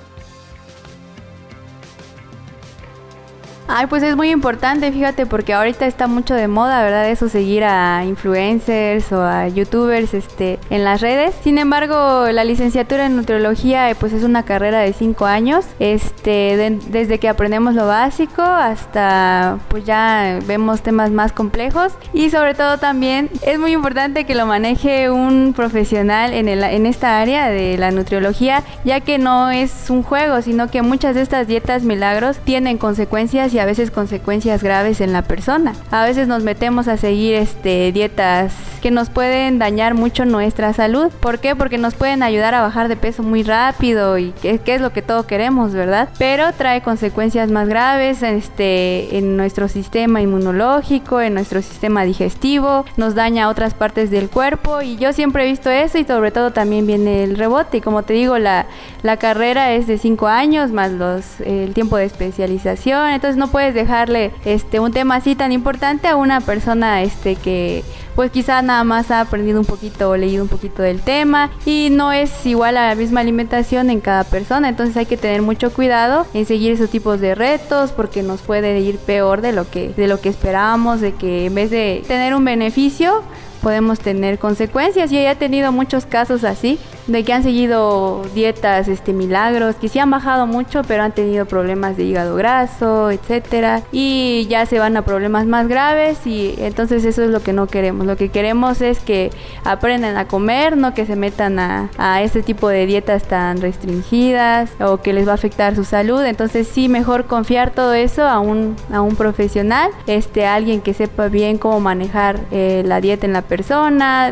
Ay, 3.76 3.88
pues 3.88 4.04
es 4.04 4.14
muy 4.14 4.30
importante, 4.30 4.92
fíjate, 4.92 5.26
porque 5.26 5.52
ahorita 5.52 5.84
está 5.84 6.06
mucho 6.06 6.32
de 6.34 6.46
moda, 6.46 6.80
¿verdad? 6.84 7.10
Eso 7.10 7.28
seguir 7.28 7.64
a 7.64 8.04
influencers 8.04 9.10
o 9.10 9.20
a 9.20 9.48
youtubers 9.48 10.14
este, 10.14 10.60
en 10.70 10.84
las 10.84 11.00
redes. 11.00 11.34
Sin 11.42 11.58
embargo, 11.58 12.28
la 12.30 12.44
licenciatura 12.44 13.04
en 13.06 13.16
nutriología 13.16 13.92
pues 13.98 14.12
es 14.12 14.22
una 14.22 14.44
carrera 14.44 14.78
de 14.78 14.92
cinco 14.92 15.26
años, 15.26 15.64
este, 15.80 16.78
desde 16.87 17.18
que 17.18 17.28
aprendemos 17.28 17.74
lo 17.74 17.88
básico 17.88 18.42
hasta 18.42 19.58
pues 19.66 19.84
ya 19.84 20.38
vemos 20.46 20.82
temas 20.82 21.10
más 21.10 21.32
complejos 21.32 21.94
y 22.12 22.30
sobre 22.30 22.54
todo 22.54 22.78
también 22.78 23.28
es 23.42 23.58
muy 23.58 23.72
importante 23.72 24.22
que 24.22 24.37
lo 24.37 24.46
maneje 24.46 25.10
un 25.10 25.52
profesional 25.52 26.32
en, 26.32 26.48
el, 26.48 26.62
en 26.62 26.87
esta 26.87 27.18
área 27.18 27.48
de 27.48 27.76
la 27.76 27.90
nutriología, 27.90 28.62
ya 28.84 29.00
que 29.00 29.18
no 29.18 29.50
es 29.50 29.90
un 29.90 30.04
juego, 30.04 30.42
sino 30.42 30.70
que 30.70 30.82
muchas 30.82 31.16
de 31.16 31.22
estas 31.22 31.48
dietas 31.48 31.82
milagros 31.82 32.38
tienen 32.44 32.78
consecuencias 32.78 33.52
y 33.52 33.63
a 33.64 33.66
veces 33.66 33.90
consecuencias 33.90 34.62
graves 34.62 35.00
en 35.00 35.14
la 35.14 35.22
persona. 35.22 35.72
A 35.90 36.05
veces 36.05 36.29
nos 36.29 36.42
metemos 36.42 36.87
a 36.87 36.98
seguir 36.98 37.35
este, 37.35 37.92
dietas 37.92 38.53
que 38.83 38.90
nos 38.90 39.09
pueden 39.09 39.59
dañar 39.59 39.94
mucho 39.94 40.27
nuestra 40.27 40.74
salud. 40.74 41.11
¿Por 41.20 41.38
qué? 41.38 41.57
Porque 41.57 41.79
nos 41.79 41.94
pueden 41.94 42.22
ayudar 42.22 42.53
a 42.53 42.61
bajar 42.61 42.88
de 42.88 42.96
peso 42.96 43.22
muy 43.22 43.42
rápido 43.42 44.18
y 44.18 44.33
que, 44.33 44.61
es 44.66 44.83
lo 44.83 44.92
que 44.92 45.00
todos 45.00 45.24
queremos, 45.24 45.72
¿verdad? 45.72 46.11
Pero 46.18 46.53
trae 46.53 46.83
consecuencias 46.83 47.50
más 47.50 47.66
graves 47.66 48.22
este, 48.22 49.16
en 49.16 49.38
nuestro 49.38 49.68
sistema 49.68 50.20
inmunológico, 50.20 51.22
en 51.22 51.33
nuestro 51.33 51.62
sistema 51.62 52.05
digestivo, 52.05 52.85
nos 52.98 53.14
daña 53.14 53.48
otras 53.48 53.72
partes 53.72 54.11
del 54.11 54.29
cuerpo 54.29 54.83
y 54.83 54.96
yo 54.96 55.14
siempre 55.14 55.44
he 55.44 55.46
visto 55.50 55.70
eso 55.70 55.96
y 55.96 56.05
sobre 56.05 56.33
todo 56.33 56.50
también 56.50 56.87
viene 56.87 57.24
el 57.24 57.38
rebote. 57.38 57.79
Y 57.79 57.81
como 57.81 58.03
te 58.03 58.12
digo, 58.12 58.37
la, 58.37 58.66
la 59.03 59.16
carrera 59.16 59.72
es 59.72 59.87
de 59.87 59.96
5 59.96 60.27
años 60.27 60.70
más 60.70 60.92
los, 60.92 61.40
el 61.40 61.72
tiempo 61.72 61.96
de 61.96 62.05
especialización, 62.05 63.09
entonces 63.09 63.38
no 63.38 63.43
no 63.44 63.50
puedes 63.50 63.74
dejarle 63.74 64.33
este 64.46 64.80
un 64.80 64.90
tema 64.90 65.16
así 65.16 65.35
tan 65.35 65.52
importante 65.52 66.09
a 66.09 66.16
una 66.16 66.40
persona 66.40 67.02
este 67.02 67.35
que 67.37 67.85
pues 68.14 68.30
quizá 68.30 68.62
nada 68.62 68.85
más 68.85 69.11
ha 69.11 69.20
aprendido 69.20 69.61
un 69.61 69.66
poquito 69.66 70.09
o 70.09 70.16
leído 70.16 70.42
un 70.42 70.48
poquito 70.48 70.83
del 70.83 71.02
tema 71.02 71.50
y 71.66 71.90
no 71.90 72.11
es 72.11 72.46
igual 72.46 72.78
a 72.78 72.88
la 72.88 72.94
misma 72.94 73.20
alimentación 73.20 73.90
en 73.90 74.00
cada 74.00 74.24
persona, 74.24 74.70
entonces 74.70 74.96
hay 74.96 75.04
que 75.04 75.18
tener 75.18 75.42
mucho 75.42 75.74
cuidado 75.74 76.26
en 76.33 76.46
seguir 76.46 76.72
esos 76.72 76.88
tipos 76.88 77.20
de 77.20 77.35
retos 77.35 77.92
porque 77.92 78.22
nos 78.22 78.40
puede 78.40 78.80
ir 78.80 78.96
peor 78.96 79.42
de 79.42 79.52
lo 79.52 79.70
que 79.70 79.90
de 79.90 80.09
lo 80.09 80.22
que 80.22 80.30
esperábamos, 80.30 81.02
de 81.02 81.12
que 81.12 81.44
en 81.44 81.54
vez 81.54 81.70
de 81.70 82.02
tener 82.09 82.35
un 82.35 82.46
beneficio 82.46 83.24
podemos 83.64 83.98
tener 83.98 84.38
consecuencias. 84.38 85.11
y 85.11 85.18
he 85.18 85.35
tenido 85.37 85.72
muchos 85.72 86.05
casos 86.05 86.44
así, 86.44 86.79
de 87.07 87.24
que 87.24 87.33
han 87.33 87.42
seguido 87.42 88.22
dietas 88.35 88.88
este 88.88 89.12
milagros, 89.14 89.74
que 89.77 89.88
sí 89.88 89.98
han 89.98 90.11
bajado 90.11 90.46
mucho, 90.46 90.83
pero 90.87 91.03
han 91.03 91.12
tenido 91.12 91.46
problemas 91.46 91.96
de 91.96 92.05
hígado 92.05 92.37
graso, 92.37 93.11
etcétera, 93.11 93.83
y 93.90 94.46
ya 94.50 94.66
se 94.66 94.79
van 94.79 94.96
a 94.96 95.03
problemas 95.03 95.46
más 95.46 95.66
graves 95.66 96.27
y 96.27 96.55
entonces 96.59 97.05
eso 97.07 97.22
es 97.22 97.31
lo 97.31 97.40
que 97.40 97.55
no 97.55 97.66
queremos. 97.66 98.07
Lo 98.07 98.16
que 98.16 98.29
queremos 98.29 98.83
es 98.83 99.00
que 99.00 99.31
aprendan 99.64 100.16
a 100.18 100.29
comer, 100.29 100.77
no 100.77 100.92
que 100.92 101.07
se 101.07 101.16
metan 101.16 101.59
a, 101.59 101.90
a 101.96 102.22
este 102.22 102.42
tipo 102.42 102.68
de 102.68 102.85
dietas 102.85 103.24
tan 103.24 103.62
restringidas 103.62 104.70
o 104.79 104.98
que 104.98 105.14
les 105.14 105.27
va 105.27 105.33
a 105.33 105.37
afectar 105.37 105.74
su 105.74 105.85
salud. 105.85 106.22
Entonces 106.22 106.68
sí, 106.68 106.90
mejor 106.90 107.24
confiar 107.24 107.70
todo 107.70 107.94
eso 107.94 108.24
a 108.24 108.40
un, 108.40 108.77
a 108.92 109.00
un 109.00 109.16
profesional, 109.16 109.90
este, 110.07 110.44
alguien 110.46 110.83
que 110.83 110.92
sepa 110.92 111.29
bien 111.29 111.57
cómo 111.57 111.81
manejar 111.81 112.40
eh, 112.50 112.83
la 112.85 113.00
dieta 113.00 113.24
en 113.27 113.33
la 113.33 113.40
persona 113.40 113.53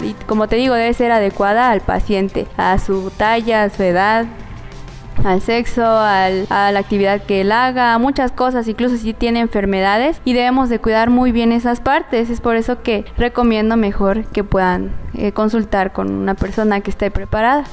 y 0.03 0.15
como 0.27 0.49
te 0.49 0.57
digo, 0.57 0.75
debe 0.75 0.93
ser 0.95 1.13
adecuada 1.13 1.71
al 1.71 1.81
paciente, 1.81 2.47
a 2.57 2.79
su 2.79 3.11
talla, 3.17 3.65
a 3.65 3.71
su 3.71 3.83
edad, 3.83 4.27
al 5.25 5.41
sexo, 5.41 5.85
al, 5.85 6.47
a 6.51 6.73
la 6.73 6.81
actividad 6.81 7.23
que 7.23 7.43
él 7.43 7.53
haga, 7.53 7.97
muchas 7.99 8.33
cosas, 8.33 8.67
incluso 8.69 8.97
si 8.97 9.13
tiene 9.15 9.41
enfermedades 9.41 10.21
y 10.25 10.33
debemos 10.33 10.69
de 10.69 10.79
cuidar 10.79 11.11
muy 11.11 11.33
bien 11.33 11.53
esas 11.53 11.81
partes. 11.81 12.31
Es 12.31 12.41
por 12.41 12.57
eso 12.57 12.83
que 12.83 13.05
recomiendo 13.17 13.77
mejor 13.77 14.25
que 14.27 14.45
puedan 14.45 14.93
eh, 15.15 15.33
consultar 15.33 15.93
con 15.93 16.13
una 16.13 16.35
persona 16.35 16.81
que 16.81 16.91
esté 16.91 17.11
preparada. 17.11 17.65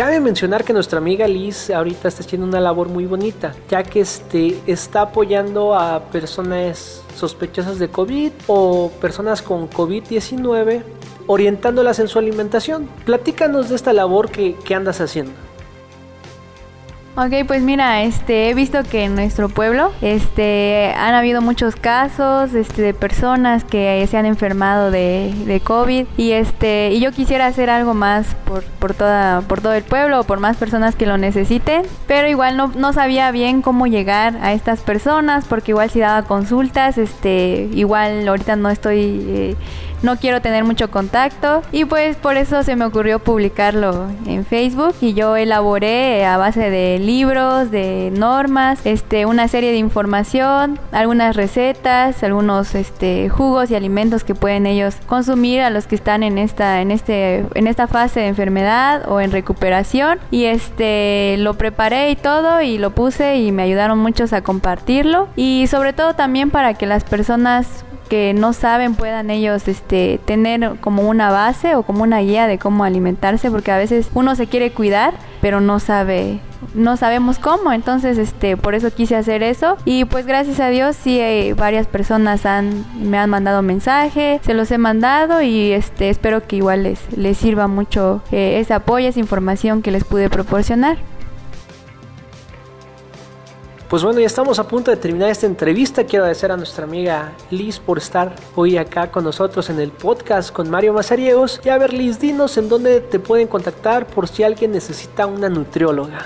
Cabe 0.00 0.18
mencionar 0.18 0.64
que 0.64 0.72
nuestra 0.72 0.96
amiga 0.96 1.28
Liz 1.28 1.68
ahorita 1.68 2.08
está 2.08 2.22
haciendo 2.22 2.46
una 2.46 2.58
labor 2.58 2.88
muy 2.88 3.04
bonita, 3.04 3.54
ya 3.68 3.82
que 3.82 4.00
este, 4.00 4.58
está 4.66 5.02
apoyando 5.02 5.74
a 5.74 6.04
personas 6.04 7.02
sospechosas 7.14 7.78
de 7.78 7.88
COVID 7.88 8.32
o 8.46 8.90
personas 8.98 9.42
con 9.42 9.68
COVID-19, 9.68 10.84
orientándolas 11.26 11.98
en 11.98 12.08
su 12.08 12.18
alimentación. 12.18 12.88
Platícanos 13.04 13.68
de 13.68 13.76
esta 13.76 13.92
labor 13.92 14.30
que, 14.30 14.54
que 14.64 14.74
andas 14.74 15.02
haciendo. 15.02 15.32
Ok, 17.16 17.44
pues 17.48 17.60
mira, 17.60 18.02
este, 18.04 18.50
he 18.50 18.54
visto 18.54 18.84
que 18.84 19.04
en 19.04 19.16
nuestro 19.16 19.48
pueblo, 19.48 19.90
este, 20.00 20.94
han 20.96 21.12
habido 21.12 21.42
muchos 21.42 21.74
casos, 21.74 22.54
este, 22.54 22.82
de 22.82 22.94
personas 22.94 23.64
que 23.64 24.06
se 24.08 24.16
han 24.16 24.26
enfermado 24.26 24.92
de, 24.92 25.34
de 25.44 25.58
COVID 25.58 26.06
y 26.16 26.30
este, 26.30 26.92
y 26.92 27.00
yo 27.00 27.10
quisiera 27.10 27.46
hacer 27.46 27.68
algo 27.68 27.94
más 27.94 28.36
por, 28.46 28.62
por 28.62 28.94
toda, 28.94 29.40
por 29.42 29.60
todo 29.60 29.74
el 29.74 29.82
pueblo 29.82 30.20
o 30.20 30.24
por 30.24 30.38
más 30.38 30.56
personas 30.56 30.94
que 30.94 31.04
lo 31.04 31.18
necesiten, 31.18 31.82
pero 32.06 32.28
igual 32.28 32.56
no, 32.56 32.68
no 32.76 32.92
sabía 32.92 33.32
bien 33.32 33.60
cómo 33.60 33.88
llegar 33.88 34.38
a 34.40 34.52
estas 34.52 34.80
personas 34.80 35.46
porque 35.46 35.72
igual 35.72 35.90
si 35.90 35.98
daba 35.98 36.22
consultas, 36.22 36.96
este, 36.96 37.68
igual 37.72 38.26
ahorita 38.28 38.54
no 38.54 38.70
estoy 38.70 39.26
eh, 39.26 39.56
no 40.02 40.16
quiero 40.16 40.40
tener 40.40 40.64
mucho 40.64 40.90
contacto. 40.90 41.62
Y 41.72 41.84
pues 41.84 42.16
por 42.16 42.36
eso 42.36 42.62
se 42.62 42.76
me 42.76 42.84
ocurrió 42.84 43.18
publicarlo 43.18 44.08
en 44.26 44.44
Facebook. 44.44 44.94
Y 45.00 45.14
yo 45.14 45.36
elaboré 45.36 46.24
a 46.24 46.36
base 46.36 46.70
de 46.70 46.98
libros, 46.98 47.70
de 47.70 48.12
normas, 48.16 48.80
este, 48.84 49.26
una 49.26 49.48
serie 49.48 49.70
de 49.70 49.78
información, 49.78 50.78
algunas 50.92 51.36
recetas, 51.36 52.22
algunos 52.22 52.74
este, 52.74 53.28
jugos 53.28 53.70
y 53.70 53.74
alimentos 53.74 54.24
que 54.24 54.34
pueden 54.34 54.66
ellos 54.66 54.96
consumir 55.06 55.60
a 55.60 55.70
los 55.70 55.86
que 55.86 55.94
están 55.94 56.22
en 56.22 56.38
esta, 56.38 56.80
en 56.80 56.90
este, 56.90 57.46
en 57.54 57.66
esta 57.66 57.86
fase 57.86 58.20
de 58.20 58.28
enfermedad 58.28 59.08
o 59.08 59.20
en 59.20 59.30
recuperación. 59.32 60.18
Y 60.30 60.44
este 60.44 61.36
lo 61.38 61.54
preparé 61.54 62.10
y 62.10 62.16
todo 62.16 62.62
y 62.62 62.78
lo 62.78 62.90
puse 62.90 63.36
y 63.36 63.52
me 63.52 63.62
ayudaron 63.62 63.98
muchos 63.98 64.32
a 64.32 64.42
compartirlo. 64.42 65.28
Y 65.36 65.66
sobre 65.68 65.92
todo 65.92 66.14
también 66.14 66.50
para 66.50 66.74
que 66.74 66.86
las 66.86 67.04
personas 67.04 67.84
que 68.10 68.34
no 68.34 68.52
saben 68.52 68.96
puedan 68.96 69.30
ellos 69.30 69.68
este, 69.68 70.20
tener 70.26 70.78
como 70.80 71.08
una 71.08 71.30
base 71.30 71.76
o 71.76 71.84
como 71.84 72.02
una 72.02 72.18
guía 72.18 72.48
de 72.48 72.58
cómo 72.58 72.84
alimentarse, 72.84 73.50
porque 73.50 73.70
a 73.70 73.78
veces 73.78 74.10
uno 74.12 74.34
se 74.34 74.48
quiere 74.48 74.72
cuidar, 74.72 75.14
pero 75.40 75.60
no 75.60 75.78
sabe 75.78 76.40
no 76.74 76.98
sabemos 76.98 77.38
cómo, 77.38 77.72
entonces 77.72 78.18
este 78.18 78.56
por 78.58 78.74
eso 78.74 78.92
quise 78.92 79.16
hacer 79.16 79.42
eso 79.42 79.78
y 79.86 80.04
pues 80.04 80.26
gracias 80.26 80.60
a 80.60 80.68
Dios 80.68 80.94
sí 80.94 81.18
eh, 81.18 81.54
varias 81.56 81.86
personas 81.86 82.44
han 82.44 82.84
me 83.00 83.16
han 83.16 83.30
mandado 83.30 83.62
mensaje, 83.62 84.40
se 84.44 84.52
los 84.52 84.70
he 84.70 84.76
mandado 84.76 85.40
y 85.40 85.72
este 85.72 86.10
espero 86.10 86.46
que 86.46 86.56
igual 86.56 86.82
les 86.82 87.16
les 87.16 87.38
sirva 87.38 87.66
mucho 87.66 88.22
eh, 88.30 88.58
ese 88.60 88.74
apoyo, 88.74 89.08
esa 89.08 89.20
información 89.20 89.80
que 89.80 89.90
les 89.90 90.04
pude 90.04 90.28
proporcionar. 90.28 90.98
Pues 93.90 94.04
bueno, 94.04 94.20
ya 94.20 94.26
estamos 94.28 94.60
a 94.60 94.68
punto 94.68 94.92
de 94.92 94.96
terminar 94.96 95.30
esta 95.30 95.46
entrevista. 95.46 96.04
Quiero 96.04 96.24
agradecer 96.24 96.52
a 96.52 96.56
nuestra 96.56 96.84
amiga 96.84 97.32
Liz 97.50 97.80
por 97.80 97.98
estar 97.98 98.36
hoy 98.54 98.76
acá 98.76 99.10
con 99.10 99.24
nosotros 99.24 99.68
en 99.68 99.80
el 99.80 99.90
podcast 99.90 100.52
con 100.52 100.70
Mario 100.70 100.92
Mazariegos. 100.92 101.60
Y 101.64 101.70
a 101.70 101.76
ver, 101.76 101.92
Liz, 101.92 102.20
dinos 102.20 102.56
en 102.56 102.68
dónde 102.68 103.00
te 103.00 103.18
pueden 103.18 103.48
contactar 103.48 104.06
por 104.06 104.28
si 104.28 104.44
alguien 104.44 104.70
necesita 104.70 105.26
una 105.26 105.48
nutrióloga. 105.48 106.24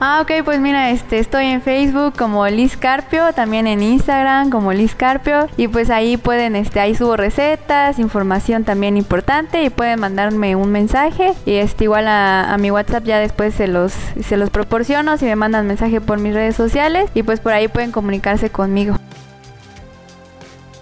Ah, 0.00 0.20
ok, 0.20 0.44
pues 0.44 0.60
mira, 0.60 0.90
este, 0.90 1.18
estoy 1.18 1.46
en 1.46 1.62
Facebook 1.62 2.14
como 2.18 2.46
Liz 2.48 2.76
Carpio, 2.76 3.32
también 3.32 3.66
en 3.66 3.82
Instagram 3.82 4.50
como 4.50 4.72
Liz 4.72 4.94
Carpio 4.94 5.48
y 5.56 5.68
pues 5.68 5.88
ahí 5.88 6.16
pueden, 6.16 6.56
este, 6.56 6.80
ahí 6.80 6.94
subo 6.94 7.16
recetas, 7.16 7.98
información 7.98 8.64
también 8.64 8.96
importante 8.96 9.62
y 9.62 9.70
pueden 9.70 10.00
mandarme 10.00 10.56
un 10.56 10.70
mensaje 10.72 11.32
y 11.46 11.54
este 11.54 11.84
igual 11.84 12.08
a, 12.08 12.52
a 12.52 12.58
mi 12.58 12.70
WhatsApp 12.70 13.04
ya 13.04 13.18
después 13.18 13.54
se 13.54 13.66
los, 13.66 13.94
se 14.22 14.36
los 14.36 14.50
proporciono 14.50 15.16
si 15.16 15.24
me 15.24 15.36
mandan 15.36 15.66
mensaje 15.66 16.00
por 16.00 16.18
mis 16.18 16.34
redes 16.34 16.56
sociales 16.56 17.08
y 17.14 17.22
pues 17.22 17.40
por 17.40 17.52
ahí 17.52 17.68
pueden 17.68 17.92
comunicarse 17.92 18.50
conmigo. 18.50 18.96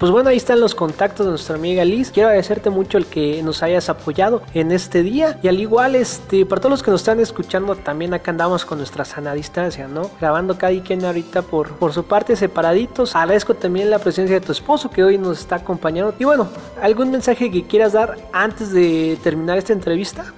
Pues 0.03 0.11
bueno, 0.11 0.31
ahí 0.31 0.37
están 0.37 0.59
los 0.59 0.75
contactos 0.75 1.27
de 1.27 1.31
nuestra 1.31 1.55
amiga 1.55 1.85
Liz. 1.85 2.11
Quiero 2.11 2.29
agradecerte 2.29 2.71
mucho 2.71 2.99
el 2.99 3.07
que 3.07 3.41
nos 3.45 3.62
hayas 3.62 3.88
apoyado 3.88 4.43
en 4.53 4.73
este 4.73 5.05
día. 5.05 5.38
Y 5.45 5.47
al 5.47 5.61
igual, 5.61 5.95
este, 5.95 6.45
para 6.45 6.61
todos 6.61 6.73
los 6.73 6.83
que 6.83 6.91
nos 6.91 7.03
están 7.03 7.21
escuchando, 7.21 7.77
también 7.77 8.12
acá 8.12 8.33
andamos 8.33 8.65
con 8.65 8.79
nuestra 8.79 9.05
sana 9.05 9.33
distancia, 9.33 9.87
¿no? 9.87 10.11
Grabando 10.21 10.59
cada 10.59 10.77
quien 10.83 11.05
ahorita 11.05 11.43
por, 11.43 11.77
por 11.77 11.93
su 11.93 12.03
parte 12.03 12.35
separaditos. 12.35 13.15
Agradezco 13.15 13.55
también 13.55 13.91
la 13.91 14.01
presencia 14.01 14.41
de 14.41 14.45
tu 14.45 14.51
esposo 14.51 14.91
que 14.91 15.05
hoy 15.05 15.19
nos 15.19 15.38
está 15.38 15.55
acompañando. 15.55 16.17
Y 16.19 16.25
bueno, 16.25 16.49
¿algún 16.83 17.12
mensaje 17.12 17.49
que 17.53 17.62
quieras 17.62 17.93
dar 17.93 18.19
antes 18.33 18.73
de 18.73 19.17
terminar 19.23 19.57
esta 19.57 19.73
entrevista? 19.73 20.35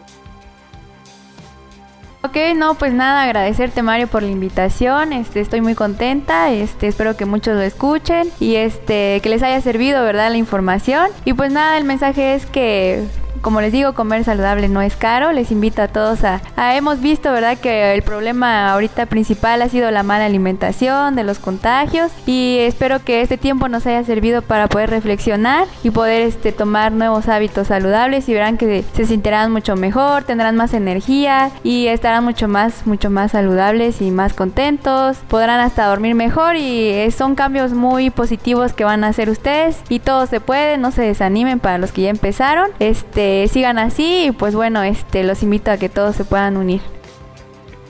Ok, 2.25 2.39
no, 2.57 2.75
pues 2.75 2.95
nada, 2.95 3.25
agradecerte 3.25 3.83
Mario 3.83 4.07
por 4.07 4.23
la 4.23 4.31
invitación. 4.31 5.13
Este, 5.13 5.41
estoy 5.41 5.61
muy 5.61 5.75
contenta. 5.75 6.51
Este, 6.51 6.87
espero 6.87 7.19
que 7.19 7.27
muchos 7.27 7.55
lo 7.55 7.61
escuchen 7.61 8.31
y 8.41 8.55
este, 8.55 9.21
que 9.23 9.29
les 9.29 9.43
haya 9.43 9.61
servido, 9.61 10.03
¿verdad? 10.03 10.31
La 10.31 10.39
información. 10.39 11.09
Y 11.27 11.35
pues 11.35 11.53
nada, 11.53 11.77
el 11.77 11.85
mensaje 11.85 12.33
es 12.35 12.47
que 12.47 13.05
como 13.45 13.61
les 13.61 13.73
digo, 13.73 13.93
comer 13.93 14.25
saludable 14.25 14.71
no 14.71 14.81
es 14.81 14.97
caro. 14.97 15.31
Les 15.33 15.51
invito 15.51 15.83
a 15.83 15.89
todos 15.89 16.25
a, 16.25 16.41
hemos 16.75 17.03
visto, 17.03 17.31
¿verdad? 17.31 17.59
Que 17.59 17.93
el 17.95 18.01
problema 18.01 18.73
ahorita 18.73 19.05
principal 19.05 19.61
ha 19.61 19.69
sido 19.69 19.91
la 19.91 20.03
mala 20.03 20.25
alimentación, 20.25 21.15
de 21.15 21.25
los 21.25 21.39
contagios. 21.41 22.11
Y 22.25 22.57
espero 22.61 23.05
que 23.05 23.21
este 23.21 23.37
tiempo 23.37 23.69
nos 23.69 23.87
haya 23.87 24.03
servido 24.03 24.41
para 24.41 24.67
poder 24.67 24.89
reflexionar 24.89 25.67
y 25.83 25.91
poder 25.91 26.23
este, 26.23 26.53
tomar 26.53 26.93
nuevos 26.93 27.29
hábitos 27.29 27.67
saludables 27.67 28.31
y 28.31 28.33
verán 28.33 28.57
que 28.57 28.83
se 28.95 29.05
sentirán 29.05 29.53
mucho 29.53 29.77
mejor, 29.77 30.25
tendrán 30.25 30.57
más 30.57 30.73
energía 30.73 31.51
y 31.63 31.89
estarán 31.89 32.25
mucho 32.25 32.49
más, 32.49 32.87
mucho 32.87 33.11
más 33.11 33.33
saludables 33.33 34.01
y 34.01 34.11
más 34.11 34.33
contentos. 34.33 35.19
Podrán 35.29 35.61
hasta 35.61 35.85
dormir 35.85 36.15
mejor 36.15 36.57
y 36.57 37.11
son 37.11 37.35
cambios 37.35 37.75
muy 37.75 38.09
positivos 38.09 38.73
que 38.73 38.85
van 38.85 39.05
a 39.05 39.09
hacer 39.09 39.29
ustedes 39.29 39.83
y 39.91 39.99
todo 39.99 40.27
se 40.27 40.41
puede, 40.41 40.79
no 40.79 40.93
se 40.93 41.03
desanimen 41.03 41.61
para 41.61 41.77
los 41.77 41.93
que 41.93 42.03
ya 42.03 42.11
empezaron. 42.11 42.71
Este 42.79 43.34
sigan 43.51 43.79
así 43.79 44.27
y 44.27 44.33
pues 44.33 44.55
bueno, 44.55 44.83
este, 44.83 45.25
los 45.25 45.43
invito 45.43 45.71
a 45.71 45.77
que 45.77 45.89
todos 45.89 46.17
se 46.17 46.25
puedan 46.25 46.57
unir. 46.57 46.81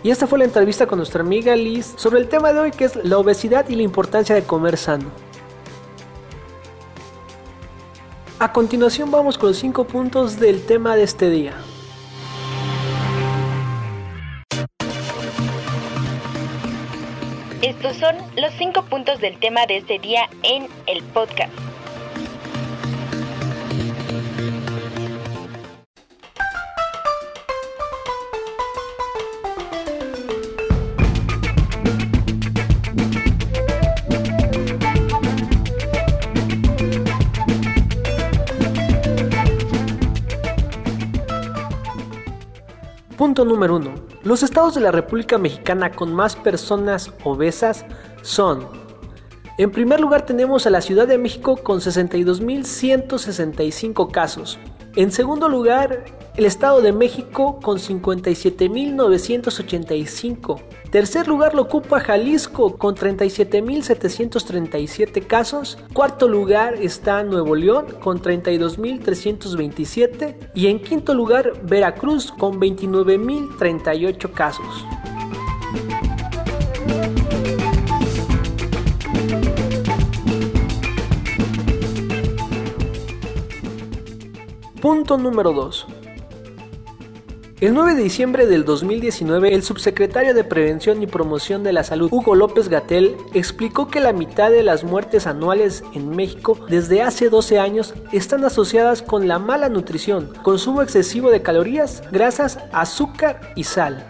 Y 0.03 0.11
esta 0.11 0.27
fue 0.27 0.39
la 0.39 0.45
entrevista 0.45 0.87
con 0.87 0.99
nuestra 0.99 1.23
amiga 1.23 1.57
Liz 1.57 1.95
sobre 1.97 2.21
el 2.21 2.29
tema 2.29 2.53
de 2.53 2.61
hoy 2.61 2.71
que 2.71 2.85
es 2.85 2.97
la 2.97 3.19
obesidad 3.19 3.69
y 3.69 3.75
la 3.75 3.83
importancia 3.83 4.35
de 4.35 4.43
comer 4.43 4.77
sano. 4.77 5.11
A 8.39 8.53
continuación 8.53 9.11
vamos 9.11 9.39
con 9.39 9.51
los 9.51 9.59
5 9.59 9.85
puntos 9.85 10.39
del 10.39 10.67
tema 10.67 10.97
de 10.97 11.05
este 11.05 11.31
día. 11.31 11.55
Estos 17.63 17.97
son 17.97 18.17
los 18.37 18.53
5 18.59 18.83
puntos 18.91 19.21
del 19.21 19.39
tema 19.39 19.65
de 19.67 19.79
este 19.79 19.99
día 19.99 20.29
en 20.43 20.69
el 20.87 21.03
podcast. 21.03 21.74
Punto 43.35 43.53
número 43.53 43.75
1. 43.79 43.95
Los 44.23 44.45
estados 44.45 44.77
de 44.77 44.81
la 44.81 44.93
República 44.93 45.39
Mexicana 45.39 45.91
con 45.91 46.15
más 46.15 46.37
personas 46.37 47.13
obesas 47.25 47.85
son 48.23 48.69
en 49.59 49.73
primer 49.73 49.99
lugar 49.99 50.25
tenemos 50.25 50.69
a 50.69 50.71
la 50.71 50.81
Ciudad 50.81 51.09
de 51.09 51.19
México 51.19 51.57
con 51.57 51.81
62.165 51.81 54.13
casos. 54.13 54.61
En 54.95 55.11
segundo 55.11 55.49
lugar, 55.49 56.05
el 56.37 56.47
Estado 56.47 56.81
de 56.81 56.93
México 56.93 57.61
con 57.63 57.79
57.985. 57.79 60.61
Tercer 60.91 61.29
lugar 61.29 61.55
lo 61.55 61.63
ocupa 61.63 62.01
Jalisco 62.01 62.77
con 62.77 62.97
37.737 62.97 65.25
casos. 65.27 65.79
Cuarto 65.93 66.27
lugar 66.29 66.75
está 66.75 67.23
Nuevo 67.23 67.55
León 67.55 67.87
con 68.01 68.21
32.327. 68.21 70.51
Y 70.55 70.67
en 70.67 70.81
quinto 70.81 71.15
lugar 71.15 71.53
Veracruz 71.63 72.33
con 72.33 72.61
29.038 72.61 74.33
casos. 74.33 74.85
Punto 84.81 85.17
número 85.17 85.53
2. 85.55 85.94
El 87.61 87.73
9 87.73 87.95
de 87.95 88.03
diciembre 88.03 88.47
del 88.47 88.65
2019, 88.65 89.55
el 89.55 89.63
subsecretario 89.63 90.35
de 90.35 90.43
Prevención 90.43 91.01
y 91.05 91.07
Promoción 91.07 91.63
de 91.63 91.73
la 91.73 91.85
Salud, 91.85 92.09
Hugo 92.11 92.35
López 92.35 92.69
Gatel, 92.69 93.17
explicó 93.33 93.87
que 93.87 94.01
la 94.01 94.13
mitad 94.13 94.51
de 94.51 94.65
las 94.65 94.83
muertes 94.83 95.29
anuales 95.29 95.85
en 95.95 96.11
México 96.11 96.59
desde 96.69 97.03
hace 97.03 97.31
12 97.31 97.61
años 97.61 97.95
están 98.11 98.45
asociadas 98.45 99.03
con 99.03 99.29
la 99.29 99.39
mala 99.39 99.69
nutrición, 99.69 100.33
consumo 100.43 100.83
excesivo 100.83 101.31
de 101.31 101.43
calorías, 101.43 102.03
grasas, 102.11 102.59
azúcar 102.73 103.53
y 103.55 103.63
sal. 103.63 104.05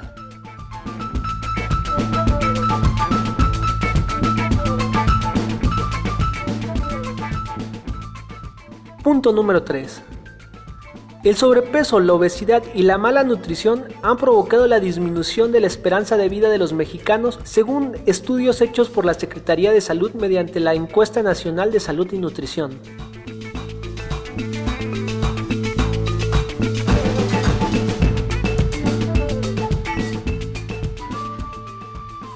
Punto 9.02 9.34
número 9.34 9.62
3. 9.62 10.13
El 11.24 11.36
sobrepeso, 11.36 12.00
la 12.00 12.12
obesidad 12.12 12.62
y 12.74 12.82
la 12.82 12.98
mala 12.98 13.24
nutrición 13.24 13.84
han 14.02 14.18
provocado 14.18 14.66
la 14.66 14.78
disminución 14.78 15.52
de 15.52 15.60
la 15.60 15.66
esperanza 15.66 16.18
de 16.18 16.28
vida 16.28 16.50
de 16.50 16.58
los 16.58 16.74
mexicanos 16.74 17.40
según 17.44 17.96
estudios 18.04 18.60
hechos 18.60 18.90
por 18.90 19.06
la 19.06 19.14
Secretaría 19.14 19.72
de 19.72 19.80
Salud 19.80 20.12
mediante 20.12 20.60
la 20.60 20.74
Encuesta 20.74 21.22
Nacional 21.22 21.72
de 21.72 21.80
Salud 21.80 22.12
y 22.12 22.18
Nutrición. 22.18 22.78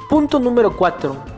Punto 0.08 0.40
número 0.40 0.74
4. 0.74 1.37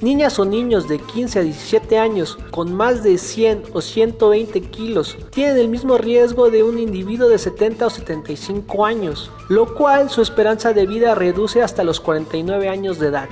Niñas 0.00 0.38
o 0.38 0.44
niños 0.44 0.88
de 0.88 0.98
15 0.98 1.38
a 1.38 1.42
17 1.42 1.98
años 1.98 2.38
con 2.50 2.74
más 2.74 3.02
de 3.02 3.16
100 3.16 3.64
o 3.72 3.80
120 3.80 4.60
kilos 4.62 5.16
tienen 5.30 5.56
el 5.56 5.68
mismo 5.68 5.96
riesgo 5.98 6.50
de 6.50 6.62
un 6.62 6.78
individuo 6.78 7.28
de 7.28 7.38
70 7.38 7.86
o 7.86 7.90
75 7.90 8.84
años, 8.84 9.30
lo 9.48 9.74
cual 9.74 10.10
su 10.10 10.20
esperanza 10.20 10.72
de 10.72 10.86
vida 10.86 11.14
reduce 11.14 11.62
hasta 11.62 11.84
los 11.84 12.00
49 12.00 12.68
años 12.68 12.98
de 12.98 13.08
edad. 13.08 13.28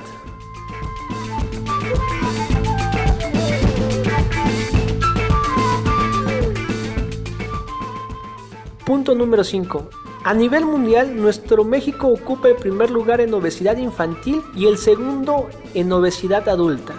Punto 8.87 9.15
número 9.15 9.45
5. 9.45 10.02
A 10.25 10.35
nivel 10.35 10.65
mundial, 10.65 11.17
nuestro 11.17 11.65
México 11.65 12.07
ocupa 12.07 12.49
el 12.49 12.55
primer 12.55 12.91
lugar 12.91 13.21
en 13.21 13.35
obesidad 13.35 13.77
infantil 13.79 14.41
y 14.55 14.67
el 14.67 14.79
segundo 14.79 15.51
en 15.75 15.91
obesidad 15.91 16.49
adulta. 16.49 16.95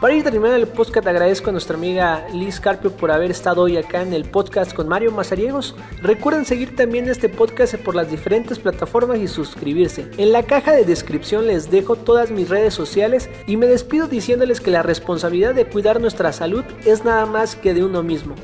Para 0.00 0.14
ir 0.14 0.22
terminando 0.22 0.54
el 0.54 0.68
podcast, 0.68 1.08
agradezco 1.08 1.50
a 1.50 1.52
nuestra 1.52 1.76
amiga 1.76 2.24
Liz 2.32 2.60
Carpio 2.60 2.92
por 2.92 3.10
haber 3.10 3.32
estado 3.32 3.62
hoy 3.62 3.76
acá 3.76 4.02
en 4.02 4.12
el 4.12 4.26
podcast 4.26 4.72
con 4.72 4.86
Mario 4.86 5.10
Mazariegos. 5.10 5.74
Recuerden 6.02 6.44
seguir 6.44 6.76
también 6.76 7.08
este 7.08 7.28
podcast 7.28 7.74
por 7.74 7.96
las 7.96 8.08
diferentes 8.08 8.60
plataformas 8.60 9.18
y 9.18 9.26
suscribirse. 9.26 10.08
En 10.18 10.30
la 10.30 10.44
caja 10.44 10.70
de 10.70 10.84
descripción 10.84 11.48
les 11.48 11.68
dejo 11.68 11.96
todas 11.96 12.30
mis 12.30 12.48
redes 12.48 12.74
sociales 12.74 13.28
y 13.48 13.56
me 13.56 13.66
despido 13.66 14.06
diciéndoles 14.06 14.60
que 14.60 14.70
la 14.70 14.84
responsabilidad 14.84 15.52
de 15.52 15.64
cuidar 15.64 16.00
nuestra 16.00 16.32
salud 16.32 16.62
es 16.84 17.04
nada 17.04 17.26
más 17.26 17.56
que 17.56 17.74
de 17.74 17.82
uno 17.82 18.04
mismo. 18.04 18.36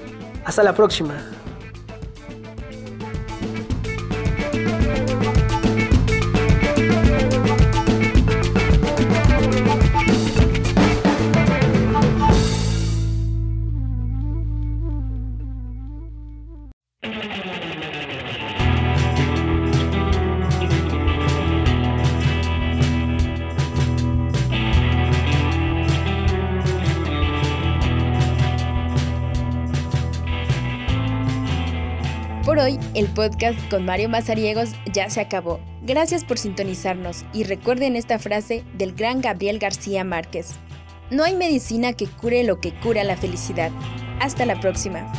Hasta 0.44 0.62
la 0.62 0.74
próxima. 0.74 1.14
Podcast 33.14 33.58
con 33.70 33.84
Mario 33.84 34.08
Mazariegos 34.08 34.70
ya 34.92 35.08
se 35.08 35.20
acabó. 35.20 35.60
Gracias 35.82 36.24
por 36.24 36.38
sintonizarnos 36.38 37.24
y 37.32 37.44
recuerden 37.44 37.96
esta 37.96 38.18
frase 38.18 38.64
del 38.76 38.94
gran 38.94 39.20
Gabriel 39.20 39.58
García 39.58 40.04
Márquez. 40.04 40.54
No 41.10 41.24
hay 41.24 41.34
medicina 41.36 41.92
que 41.92 42.06
cure 42.06 42.44
lo 42.44 42.60
que 42.60 42.74
cura 42.80 43.04
la 43.04 43.16
felicidad. 43.16 43.70
Hasta 44.20 44.46
la 44.46 44.58
próxima. 44.60 45.10